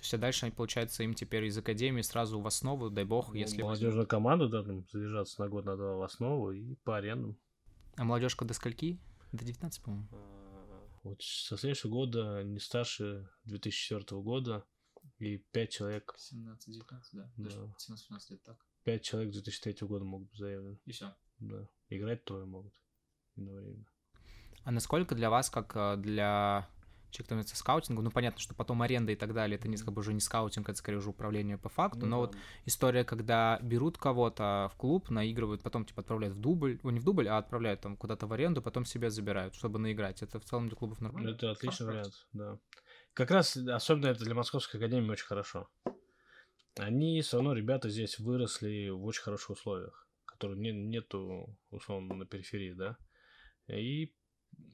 [0.00, 3.34] То есть, а дальше, получается, им теперь из академии сразу в основу, дай бог, ну,
[3.34, 3.60] если...
[3.60, 7.38] Молодежная команда, да, там, заряжаться на год, на два в основу и по арендам.
[7.96, 8.98] А молодежка до скольки?
[9.32, 10.08] До 19, по-моему.
[10.12, 14.64] А, вот со следующего года, не старше 2004 года,
[15.18, 16.14] и 5 человек...
[16.32, 16.56] 17-19,
[17.12, 17.30] да.
[17.36, 17.50] да.
[17.50, 18.56] 17-18 лет так.
[18.84, 20.78] 5 человек 2003 года могут быть заявлены.
[20.86, 21.14] И все.
[21.40, 21.68] Да.
[21.90, 22.72] Играть трое могут
[23.36, 23.84] одновременно.
[24.64, 26.70] А насколько для вас, как э, для
[27.10, 30.00] человек становится скаутингом, ну, понятно, что потом аренда и так далее, это не, как бы
[30.00, 32.20] уже не скаутинг, это скорее уже управление по факту, ну, но да.
[32.20, 37.00] вот история, когда берут кого-то в клуб, наигрывают, потом, типа, отправляют в дубль, ну, не
[37.00, 40.44] в дубль, а отправляют там куда-то в аренду, потом себе забирают, чтобы наиграть, это в
[40.44, 41.30] целом для клубов нормально?
[41.30, 42.58] Это отличный вариант, да.
[43.12, 45.68] Как раз, особенно это для Московской Академии очень хорошо.
[46.78, 52.26] Они все равно, ребята здесь выросли в очень хороших условиях, которые не, нету, условно, на
[52.26, 52.96] периферии, да,
[53.68, 54.14] и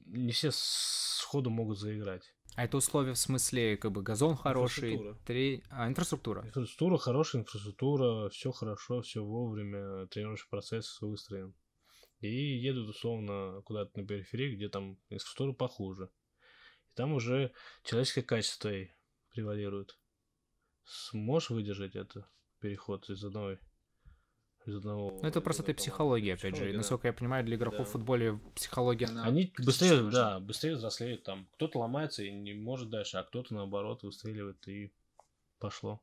[0.05, 2.33] не все сходу могут заиграть.
[2.55, 5.25] А это условия в смысле, как бы газон хороший, инфраструктура.
[5.25, 5.63] Три...
[5.69, 6.41] А, инфраструктура.
[6.45, 11.53] Инфраструктура, хорошая инфраструктура, все хорошо, все вовремя, тренировочный процесс выстроен.
[12.19, 16.09] И едут условно куда-то на периферии, где там инфраструктура похуже.
[16.89, 18.71] И там уже человеческое качество
[19.29, 19.99] превалирует.
[20.83, 22.27] Сможешь выдержать это
[22.59, 23.59] переход из одной
[24.67, 25.17] из одного...
[25.21, 26.73] Ну, это просто ты психология, опять психология, же.
[26.73, 26.77] Да.
[26.77, 27.85] Насколько я понимаю, для игроков да.
[27.85, 29.07] в футболе психология...
[29.07, 31.47] Она Они быстрее, да, быстрее взрослеют там.
[31.53, 34.91] Кто-то ломается и не может дальше, а кто-то, наоборот, выстреливает и
[35.59, 36.01] пошло.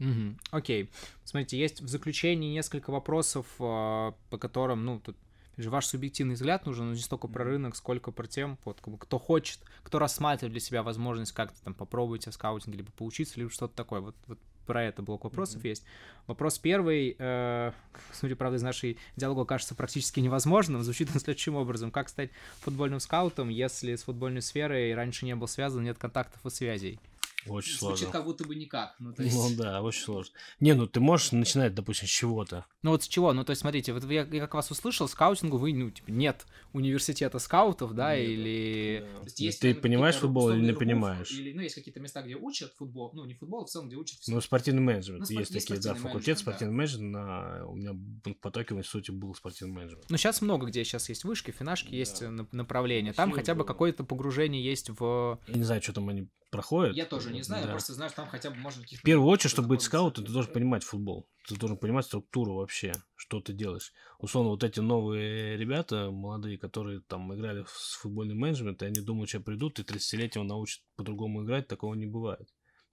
[0.00, 0.38] Угу.
[0.52, 0.90] Окей.
[1.24, 5.16] Смотрите, есть в заключении несколько вопросов, а, по которым, ну, тут
[5.56, 9.18] же ваш субъективный взгляд нужен, но не столько про рынок, сколько про тем, вот, кто
[9.18, 13.74] хочет, кто рассматривает для себя возможность как-то там попробовать в скаутинге, либо поучиться, либо что-то
[13.74, 14.00] такое.
[14.00, 14.38] Вот, вот
[14.68, 15.68] про это блок вопросов mm-hmm.
[15.68, 15.84] есть.
[16.26, 17.72] Вопрос первый, э,
[18.12, 21.90] судя, правда, из нашей диалога кажется практически невозможным, звучит он следующим образом.
[21.90, 26.50] Как стать футбольным скаутом, если с футбольной сферой раньше не был связан, нет контактов и
[26.50, 27.00] связей?
[27.46, 28.12] Очень Звучит сложно.
[28.12, 28.96] как будто бы никак.
[28.98, 29.36] Ну, то есть...
[29.36, 30.34] ну да, очень сложно.
[30.60, 32.66] Не, ну ты можешь начинать, допустим, с чего-то.
[32.82, 33.32] Ну вот с чего?
[33.32, 36.46] Ну то есть смотрите, вот я, я как вас услышал, скаутингу вы, ну, типа, нет
[36.72, 39.04] университета скаутов, да, нет, или...
[39.14, 39.22] Да.
[39.24, 41.30] есть, есть, ты понимаешь футбол или не понимаешь?
[41.30, 43.96] Или, ну, есть какие-то места, где учат футбол, ну, не футбол, а в целом, где
[43.96, 44.18] учат...
[44.26, 45.28] Ну, спортивный менеджмент.
[45.28, 47.12] Ну, есть, есть такие, да, факультет спортивный менеджмент.
[47.12, 47.66] На...
[47.66, 50.04] У меня в потоке в институте был спортивный менеджмент.
[50.08, 51.96] Ну, сейчас много где сейчас есть вышки, финашки, да.
[51.96, 53.12] есть э, направления.
[53.12, 55.38] Там хотя бы какое-то погружение есть в...
[55.46, 56.96] Я не знаю, что там они проходят.
[56.96, 57.72] Я тоже не знаю, да.
[57.72, 58.84] просто знаю, что там хотя бы можно...
[58.84, 61.28] В первую очередь, чтобы быть скаутом, ты должен понимать футбол.
[61.46, 63.92] Ты должен понимать структуру вообще, что ты делаешь.
[64.18, 69.30] Условно, вот эти новые ребята, молодые, которые там играли в футбольный менеджмент, и они думают,
[69.30, 72.48] что придут, и 30-летнего научат по-другому играть, такого не бывает.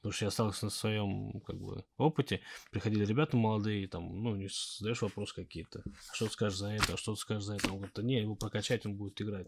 [0.05, 2.41] Потому что я остался на своем как бы, опыте.
[2.69, 5.81] Приходили ребята молодые, там, ну, не задаешь вопрос какие-то.
[6.11, 7.71] А что ты скажешь за это, а что ты скажешь за это?
[7.71, 9.47] Он говорит, да не, его прокачать, он будет играть.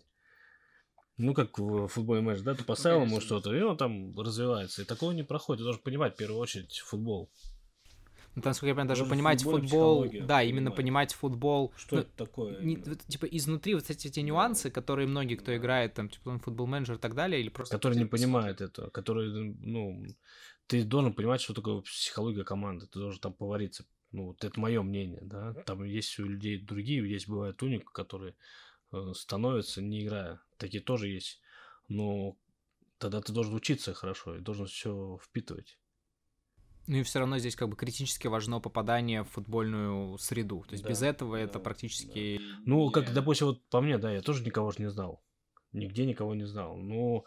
[1.17, 3.25] Ну, как в футбольный матч, да, ты поставил ему конечно.
[3.25, 4.83] что-то, и он там развивается.
[4.83, 5.59] И такого не проходит.
[5.59, 7.29] Ты должен понимать, в первую очередь, футбол.
[8.35, 11.11] Ну, там, сколько я понимаю, даже Даже понимать футбол, да, именно понимать.
[11.15, 11.73] футбол.
[11.75, 12.61] Что Ну, это такое?
[12.61, 15.57] не- вот, типа изнутри вот эти, эти нюансы, которые многие, кто Да.
[15.57, 17.75] играет, там, типа, ну, футбол менеджер и так далее, или просто...
[17.75, 20.05] который не понимает этого, который, ну,
[20.67, 23.85] ты должен понимать, что такое психология команды, ты должен там повариться.
[24.11, 25.53] Ну, вот это мое мнение, да.
[25.65, 28.35] Там есть у людей другие, есть бывают уник, которые
[28.97, 30.41] э, становятся, не играя.
[30.57, 31.41] Такие тоже есть.
[31.87, 32.37] Но
[32.97, 35.77] тогда ты должен учиться хорошо и должен все впитывать.
[36.87, 40.63] Ну и все равно здесь как бы критически важно попадание в футбольную среду.
[40.67, 42.39] То есть Да, без этого это да, практически...
[42.65, 45.21] Ну, как, допустим, вот по мне, да, я тоже никого ж не знал.
[45.73, 46.77] Нигде никого не знал.
[46.77, 47.25] Ну,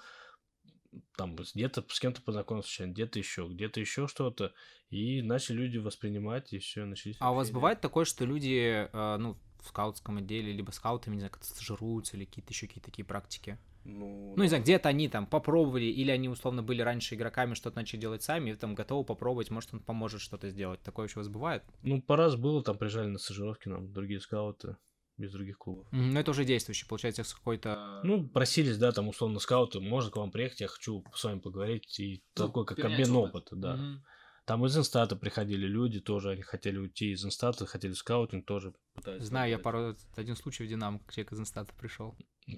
[1.17, 4.55] там где-то с кем-то познакомился, где-то еще, где-то еще что-то.
[4.89, 9.17] И начали люди воспринимать, и все, начались А у вас бывает такое, что люди, э,
[9.19, 13.05] ну, в скаутском отделе, либо скаутами, не знаю, как-то стажируются или какие-то еще какие-то такие
[13.05, 13.59] практики?
[13.85, 17.77] Ну, Ну, не знаю, где-то они там попробовали, или они условно были раньше игроками, что-то
[17.77, 20.81] начали делать сами, и там готовы попробовать, может, он поможет что-то сделать.
[20.83, 21.65] Такое еще у вас бывает?
[21.83, 24.77] ну, по раз было, там приезжали на стажировки нам другие скауты
[25.17, 25.87] без других клубов.
[25.91, 28.01] Мгм, Ну, это уже действующий, получается, с какой-то...
[28.05, 31.99] Ну, просились, да, там, условно, скауты, можно к вам приехать, я хочу с вами поговорить,
[32.01, 33.35] и Ну, такой, как обмен опыт.
[33.35, 33.75] опыта, да.
[33.77, 34.05] мгм.
[34.45, 38.47] Там из InStat а приходили люди тоже, они хотели уйти из InStat а, хотели скаутинг
[38.47, 38.75] тоже.
[38.95, 39.97] пытались Знаю, я пару...
[40.17, 42.17] Один случай в Динамо, человек из InStat а пришел.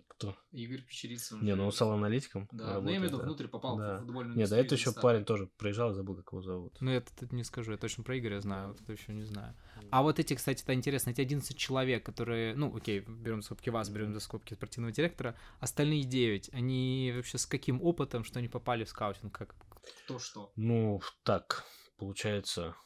[0.09, 0.37] Кто?
[0.53, 1.45] Игорь Печерицын.
[1.45, 2.49] Не, ну он стал аналитиком.
[2.51, 3.25] Да, ну я работает, имею в виду, да.
[3.25, 3.97] внутрь попал Да.
[3.97, 5.03] в футбольную Нет, да это еще InStat а.
[5.03, 6.77] парень тоже приезжал, забыл, как его зовут.
[6.81, 9.55] Ну, это тут не скажу, я точно про Игоря знаю, вот это еще не знаю.
[9.91, 13.69] А вот эти, кстати, это интересно, эти 11 человек, которые, ну, окей, берем за скобки
[13.69, 18.49] вас, берем за скобки спортивного директора, остальные 9, они вообще с каким опытом, что они
[18.49, 19.55] попали в скаутинг, как...
[20.05, 20.53] Кто что.
[20.57, 21.65] Ну, так,
[21.97, 22.77] получается,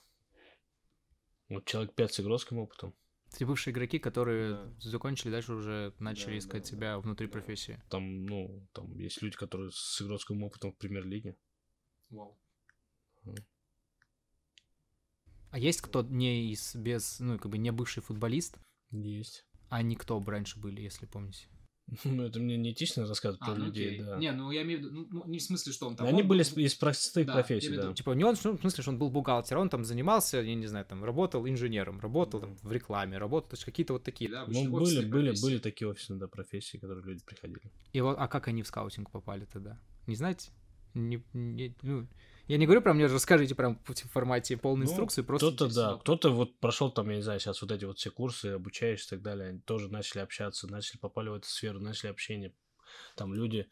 [1.49, 2.94] вот человек 5 с игрокским опытом.
[3.32, 4.74] Эти бывшие игроки, которые Да.
[4.80, 7.32] закончили, дальше уже начали Да, искать да, себя внутри да.
[7.32, 7.82] профессии.
[7.90, 11.36] Там, ну, там есть люди, которые с игрокским опытом в премьер-лиге.
[12.11, 12.38] Вау.
[15.51, 18.59] А есть кто не из, без, ну, как бы не бывший футболист,
[18.90, 19.47] Есть.
[19.68, 21.49] а не кто раньше были, если помните?
[22.05, 24.01] Ну, это мне не этично рассказывать А, про ну людей, окей.
[24.01, 24.16] да.
[24.16, 26.07] Не, ну я имею в виду, ну, не в смысле, что он там...
[26.07, 27.93] Они он были был- из, простых Да, профессий, да.
[27.93, 30.66] Типа не он, ну, в смысле, что он был бухгалтером, он там занимался, я не
[30.66, 34.30] знаю, там работал инженером, работал там в рекламе, работал, то есть какие-то вот такие.
[34.30, 35.43] Да, Ну, были, были, профессии.
[35.45, 37.70] были такие офисные, да, профессии, которые люди приходили.
[37.93, 39.78] И вот, а как они в скаутинг попали тогда?
[40.07, 40.51] Не знаете?
[40.95, 42.07] Не, не- ну,
[42.49, 45.97] я не говорю прям, мне расскажите прям в формате полной Ну, инструкции, просто Кто-то, да,
[45.97, 49.18] кто-то вот прошел там, я не знаю, сейчас вот эти вот все курсы, обучаешься и
[49.18, 52.55] так далее, они тоже начали общаться, начали попали в эту сферу, начали общение.
[53.16, 53.68] Там люди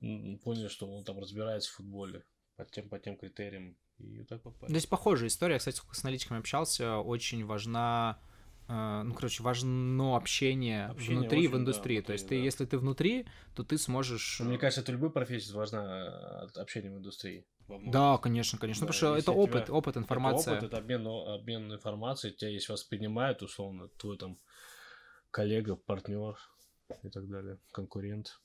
[0.00, 2.24] поняли, что он там разбирается в футболе
[2.56, 4.70] по тем, по тем критериям, и вот так попали.
[4.70, 5.54] Здесь похожая история.
[5.54, 6.98] Я, кстати, с аналитиками общался.
[6.98, 8.20] Очень важна,
[8.68, 12.00] э, ну, короче, важно общение, Общение внутри очень, в да, индустрии.
[12.00, 12.42] То внутри, есть ты, да.
[12.42, 14.40] если ты внутри, то ты сможешь...
[14.40, 17.46] Ну, Мне кажется, это любой профессии важна э, общение в индустрии.
[17.68, 18.86] Да, конечно, конечно.
[18.86, 20.54] Да, Ну, потому что если это опыт, тебя- опыт, информация.
[20.54, 24.38] Это опыт, это обмен, обмен информацией, тебя есть воспринимают, условно, твой там
[25.30, 26.36] коллега, партнер
[27.02, 28.40] и так далее, конкурент.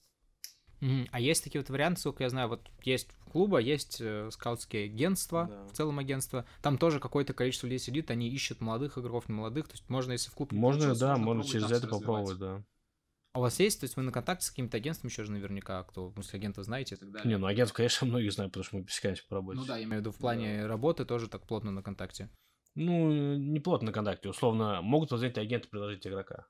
[0.80, 1.08] Мгм.
[1.12, 5.48] А есть такие вот варианты, сколько я знаю, вот есть клуба, есть э, скаутские агентства,
[5.48, 5.66] Да.
[5.68, 6.44] в целом агентство.
[6.64, 9.68] Там тоже какое-то количество людей сидит, они ищут молодых игроков, не молодых.
[9.68, 10.52] То есть можно, если в клуб...
[10.52, 12.64] Можно, да, можно через это попробовать, да.
[13.34, 15.84] А у вас есть, то есть вы на контакте с каким-то агентством еще же наверняка,
[15.84, 16.96] кто, смысле, агентов знаете?
[16.96, 17.30] и так далее.
[17.30, 19.60] Не, ну агентов, конечно, многих знаю, потому что мы пересекаемся по работе.
[19.60, 22.30] Ну да, Я имею в виду в плане работы тоже так плотно на контакте.
[22.76, 24.30] Ну, не плотно на контакте.
[24.30, 26.48] Условно, могут позвонить агенты, предложить игрока.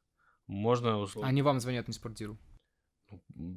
[0.48, 2.40] Можно, условно, Они вам звонят на спортиру.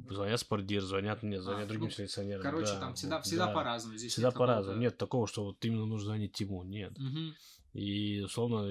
[0.08, 2.42] звонят спортдир, звонят мне, звонят А, другим ну, селекционерам.
[2.42, 3.52] Короче, да, там всегда, вот, всегда да.
[3.52, 3.98] по-разному.
[3.98, 4.78] Здесь Всегда по-разному.
[4.78, 6.62] Нет такого, что вот именно нужно звонить Тиму.
[6.62, 6.96] Нет.
[6.98, 7.34] Мгм.
[7.72, 8.70] И, условно,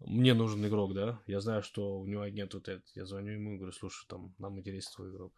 [0.00, 1.20] мне нужен игрок, да?
[1.26, 2.84] Я знаю, что у него агент вот этот.
[2.94, 5.32] Я звоню ему и говорю, слушай, там, нам интересен твой игрок.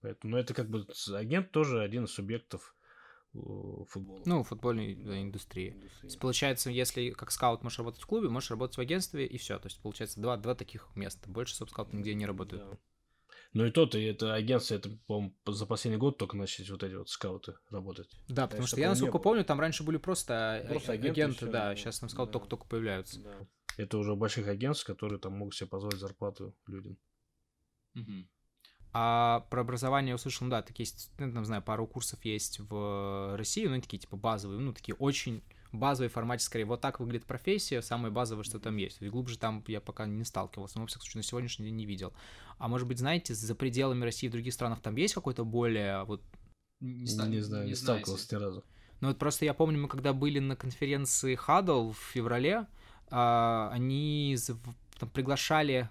[0.00, 2.74] Поэтому, ну, это как бы агент тоже один из субъектов
[3.34, 3.38] э,
[3.88, 4.22] футбола.
[4.24, 5.70] Ну, футбольной да, индустрии.
[5.70, 6.06] То Индустрии.
[6.06, 9.58] есть, получается, если как скаут можешь работать в клубе, можешь работать в агентстве, и все.
[9.58, 11.28] То есть, получается, два, два таких места.
[11.28, 12.62] Больше стоп-скаут нигде не работают.
[12.70, 12.78] Да.
[13.52, 16.94] Ну и то-то, и это агентство, это, по-моему, за последний год только начали вот эти
[16.94, 18.08] вот скауты работать.
[18.28, 21.36] Да, потому Раньше что я, насколько помню, там раньше были просто, Просто а- агенты агенты,
[21.38, 21.76] всё, да, да.
[21.76, 22.32] сейчас там скауты Да.
[22.34, 23.20] только-только появляются.
[23.76, 26.96] Это уже больших агентств, которые там могут себе позволить зарплату людям.
[27.94, 28.28] Мгм.
[28.92, 32.58] А про образование я услышал, ну да, такие есть, ну, там, знаю, пару курсов есть
[32.58, 35.42] в России, ну, они такие, типа, базовые, ну, такие очень
[35.72, 39.00] базовые формате, скорее, вот так выглядит профессия, самое базовое, что там есть.
[39.00, 41.86] И глубже там я пока не сталкивался, но, во всяком случае, на сегодняшний день не
[41.86, 42.12] видел.
[42.58, 46.22] А может быть, знаете, за пределами России в других странах там есть какой-то более, вот,
[46.80, 47.76] Не, Не, ста- знаю, не, знаете.
[47.76, 48.64] сталкивался ни разу.
[49.00, 52.66] Ну вот просто я помню, мы когда были на конференции Huddle в феврале,
[53.72, 55.88] они з- в- там приглашали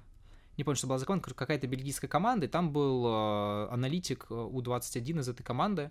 [0.58, 5.20] не помню, что была закон, какая-то бельгийская команда, и там был э, аналитик э, У-21
[5.20, 5.90] из этой команды,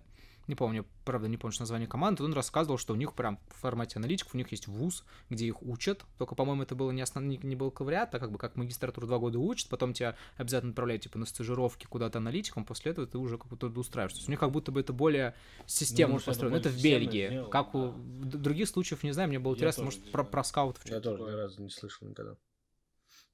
[0.49, 3.61] не помню, правда, не помню что название команды, он рассказывал, что у них прям в
[3.61, 7.23] формате аналитиков, у них есть вуз, где их учат, только, по-моему, это было не, основ...
[7.23, 10.71] не, не был коврят, а как бы как магистратуру два года учат, потом тебя обязательно
[10.71, 14.17] отправляют, типа, на стажировки куда-то аналитиком, после этого ты уже как-то устраиваешься.
[14.17, 15.35] То есть у них как будто бы это более
[15.67, 16.55] система ну, построена.
[16.55, 17.27] Это, это в Бельгии.
[17.27, 18.39] Сделано, как у да.
[18.39, 20.83] других случаев, не знаю, мне было Я интересно, может, про, про скаутов.
[20.87, 22.35] Я тоже ни разу не слышал никогда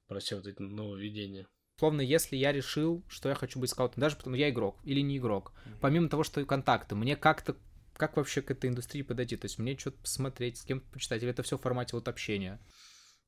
[0.06, 4.16] про все вот эти нововведения условно, если я решил, что я хочу быть скаутом, даже
[4.16, 7.56] потому я игрок или не игрок, помимо того, что контакты, мне как-то
[7.96, 9.36] как вообще к этой индустрии подойти?
[9.36, 12.60] То есть мне что-то посмотреть, с кем-то почитать, или это все в формате вот общения?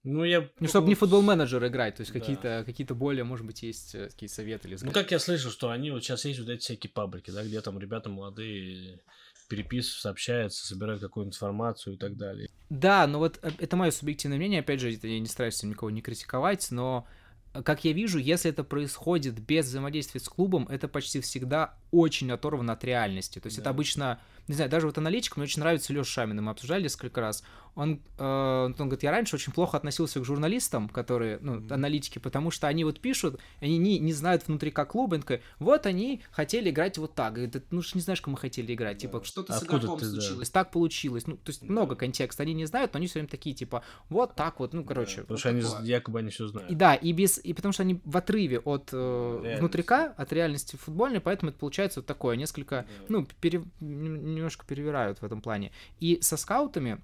[0.04, 0.48] Ну, я...
[0.60, 2.20] Ну, чтобы не футбол-менеджер играть, то есть да.
[2.20, 5.70] какие-то какие более, может быть, есть э, такие советы или Ну, как я слышал, что
[5.70, 9.00] они вот сейчас есть вот эти всякие паблики, да, где там ребята молодые
[9.48, 12.48] переписываются, общаются, собирают какую-нибудь информацию и так далее.
[12.70, 16.00] Да, но вот э, это мое субъективное мнение, опять же, я не стараюсь никого не
[16.02, 17.06] критиковать, но
[17.52, 22.72] как я вижу, если это происходит без взаимодействия с клубом, это почти всегда очень оторвано
[22.74, 23.38] от реальности.
[23.38, 23.62] То есть да.
[23.62, 27.20] это обычно, не знаю, даже вот аналитик, мне очень нравится Леша Шамин, мы обсуждали несколько
[27.20, 27.42] раз.
[27.78, 32.50] Он, э, он говорит, я раньше очень плохо относился к журналистам, которые, ну, аналитики, потому
[32.50, 36.20] что они вот пишут, они не, не знают внутри как клуба, он такой, вот они
[36.32, 37.34] хотели играть вот так.
[37.34, 38.96] Говорит, ну, что не знаешь, как мы хотели играть.
[38.96, 39.02] Да.
[39.02, 40.50] Типа, что-то с игроком случилось.
[40.50, 41.28] Так получилось.
[41.28, 41.70] Ну, то есть да.
[41.70, 42.42] много контекста.
[42.42, 45.18] Они не знают, но они все время такие, типа, вот так вот, ну, короче.
[45.18, 46.68] Да, потому вот что они, якобы они все знают.
[46.72, 50.74] И да, и без, и потому что они в отрыве от э, внутрика, от реальности
[50.74, 53.04] футбольной, поэтому это получается вот такое, несколько, да.
[53.08, 55.70] ну, пере, немножко перевирают в этом плане.
[56.00, 57.00] И со скаутами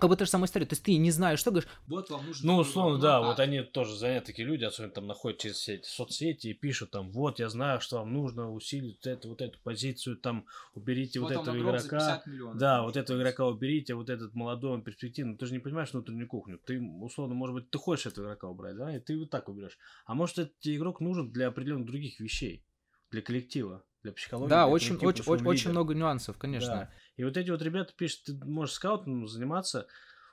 [0.00, 0.66] как бы та же самая история.
[0.66, 1.70] То есть ты не знаешь, что говоришь.
[1.86, 2.52] Вот вам нужно.
[2.52, 3.20] Ну, условно, да, а...
[3.20, 7.10] вот они тоже заняты такие люди, особенно там находят через сети, соцсети и пишут там,
[7.12, 11.32] вот я знаю, что вам нужно усилить вот эту, вот эту позицию, там уберите вот,
[11.32, 12.22] вот этого игрока.
[12.54, 15.36] Да, вот этого игрока уберите, вот этот молодой, он перспективный.
[15.36, 16.58] Ты же не понимаешь внутреннюю кухню.
[16.58, 19.78] Ты, условно, может быть, ты хочешь этого игрока убрать, да, и ты вот так уберешь.
[20.06, 22.64] А может, этот игрок нужен для определенных других вещей,
[23.10, 24.50] для коллектива для психологии.
[24.50, 26.68] Да, очень, очень, очень, очень много нюансов, конечно.
[26.68, 26.94] Да.
[27.16, 29.86] И вот эти вот ребята пишут, ты можешь скаутом заниматься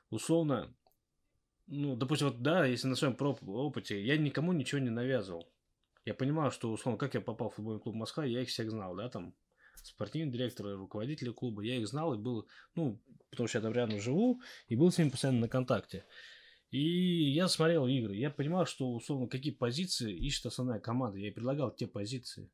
[0.09, 0.74] условно,
[1.68, 5.51] ну, допустим, вот да, если на своем опыте, я никому ничего не навязывал.
[6.05, 8.95] Я понимаю, что, условно, как я попал в футбольный клуб Москва, я их всех знал,
[8.95, 9.36] да, там,
[9.84, 13.99] спортивные директоры, руководители клуба, я их знал и был, ну, потому что я там рядом
[13.99, 16.05] живу, и был с ними постоянно на контакте.
[16.70, 21.34] И я смотрел игры, я понимал, что, условно, какие позиции ищет основная команда, я ей
[21.34, 22.49] предлагал те позиции.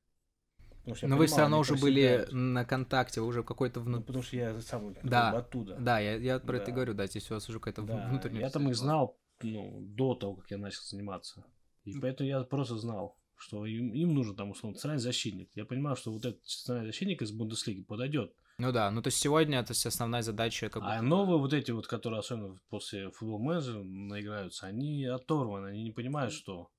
[0.85, 3.99] Но вы все равно уже были на контакте, уже какой-то внутренний.
[3.99, 5.75] Ну, потому что я сам да, оттуда.
[5.79, 6.63] Да, я, я про да.
[6.63, 8.41] это говорю, да, здесь у вас уже какая-то да, внутренняя...
[8.41, 11.45] Я там их знал ну, до того, как я начал заниматься.
[11.85, 15.49] И поэтому я просто знал, что им, им нужен там, условно, центральный защитник.
[15.55, 18.33] Я понимаю, что вот этот центральный защитник из Бундеслиги подойдет.
[18.57, 20.69] Ну да, ну то есть сегодня это основная задача.
[20.69, 25.83] Как а новые вот эти вот, которые особенно после футбол менеджера наиграются, они оторваны, они
[25.83, 26.69] не понимают, что.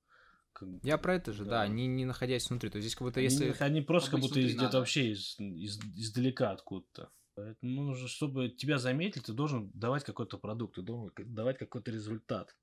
[0.83, 2.69] Я про это же, да, да не, не находясь внутри.
[2.69, 3.55] То есть здесь как будто они, если...
[3.59, 7.11] Они просто как будто где-то вообще из, из, издалека откуда-то.
[7.35, 12.55] Поэтому нужно, чтобы тебя заметили, ты должен давать какой-то продукт, ты должен давать какой-то результат.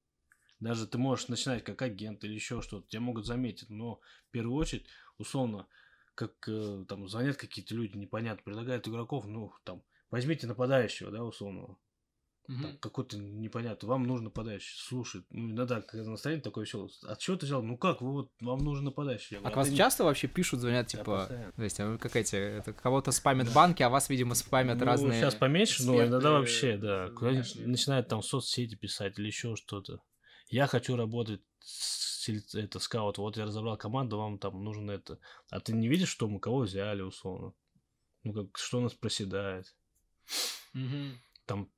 [0.61, 4.57] Даже ты можешь начинать как агент или еще что-то, тебя могут заметить, но в первую
[4.57, 4.87] очередь,
[5.19, 5.67] условно,
[6.15, 11.79] как э, там звонят какие-то люди непонятно, предлагают игроков, ну, там, возьмите нападающего, да, условного.
[12.49, 12.79] Угу.
[12.81, 14.75] какой-то непонятно, вам нужно нападающий.
[14.77, 16.91] Слушай, ну иногда когда настроение такое веселое.
[17.05, 17.63] А что ты взял?
[17.63, 19.39] Ну как, вы вот вам нужен нападающий.
[19.39, 19.77] А к вас не...
[19.77, 23.89] часто вообще пишут, звонят, типа, то есть, а как эти, это кого-то спамят банки, а
[23.89, 25.21] вас, видимо, спамят ну, разные.
[25.21, 27.11] Сейчас поменьше, но иногда вообще, да.
[27.65, 30.01] Начинают там соцсети писать или еще что-то.
[30.49, 35.19] Я хочу работать с, это скаут, вот я разобрал команду, вам там нужно это.
[35.51, 37.55] А ты не видишь, что мы кого взяли, условно?
[38.25, 39.75] Ну как, что у нас проседает?
[40.75, 41.19] Угу.
[41.47, 41.71] Там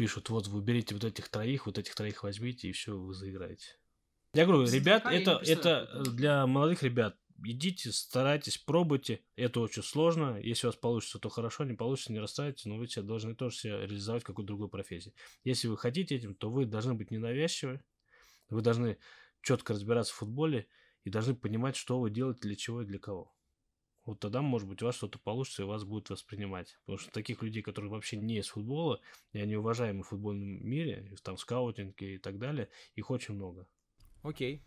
[0.00, 3.66] пишут, вот вы берите вот этих троих, вот этих троих возьмите, и все, вы заиграете.
[4.32, 7.18] Я говорю, ребят, это, это для молодых ребят.
[7.44, 9.20] Идите, старайтесь, пробуйте.
[9.36, 10.40] Это очень сложно.
[10.40, 13.56] Если у вас получится, то хорошо, не получится, не расстраивайтесь, но вы все должны тоже
[13.56, 15.12] себя реализовать в какой-то другой профессии.
[15.44, 17.82] Если вы хотите этим, то вы должны быть ненавязчивы,
[18.48, 18.96] вы должны
[19.42, 20.66] четко разбираться в футболе
[21.04, 23.34] и должны понимать, что вы делаете, для чего и для кого
[24.04, 26.78] вот тогда, может быть, у вас что-то получится, и вас будут воспринимать.
[26.80, 29.00] Потому что таких людей, которые вообще не из футбола,
[29.32, 33.66] и они уважаемы в футбольном мире, там скаутинге и так далее, их очень много.
[34.22, 34.62] Окей.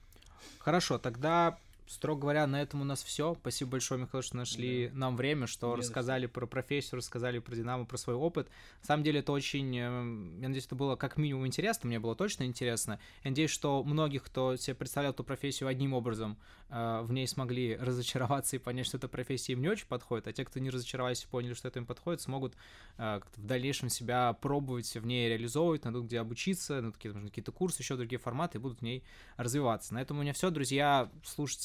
[0.59, 1.57] Хорошо, тогда
[1.87, 3.35] Строго говоря, на этом у нас все.
[3.39, 4.97] Спасибо большое, Михаил, что нашли да.
[4.97, 8.47] нам время, что Не рассказали про профессию, рассказали про Динамо, про свой опыт.
[8.81, 12.15] На самом деле это очень, э, я надеюсь, это было как минимум интересно, мне было
[12.15, 12.99] точно интересно.
[13.23, 16.37] Я надеюсь, что многих, кто себе представлял эту профессию одним образом,
[16.69, 20.33] э, в ней смогли разочароваться и понять, что эта профессия им не очень подходит, а
[20.33, 22.55] те, кто не разочаровались и поняли, что это им подходит, смогут
[22.97, 27.97] э, в дальнейшем себя пробовать в ней реализовывать, найдут где обучиться, найдут какие-то курсы, еще
[27.97, 29.03] другие форматы и будут в ней
[29.35, 29.93] развиваться.
[29.93, 31.11] На этом у меня все, друзья.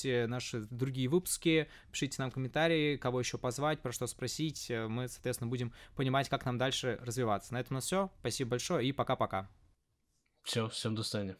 [0.09, 4.70] Слушайте наши другие выпуски, пишите нам комментарии, кого еще позвать, про что спросить.
[4.70, 7.52] Мы, соответственно, будем понимать, как нам дальше развиваться.
[7.52, 8.11] На этом у нас все.
[8.20, 9.50] Спасибо большое и пока-пока.
[10.44, 11.36] Все, всем до свидания.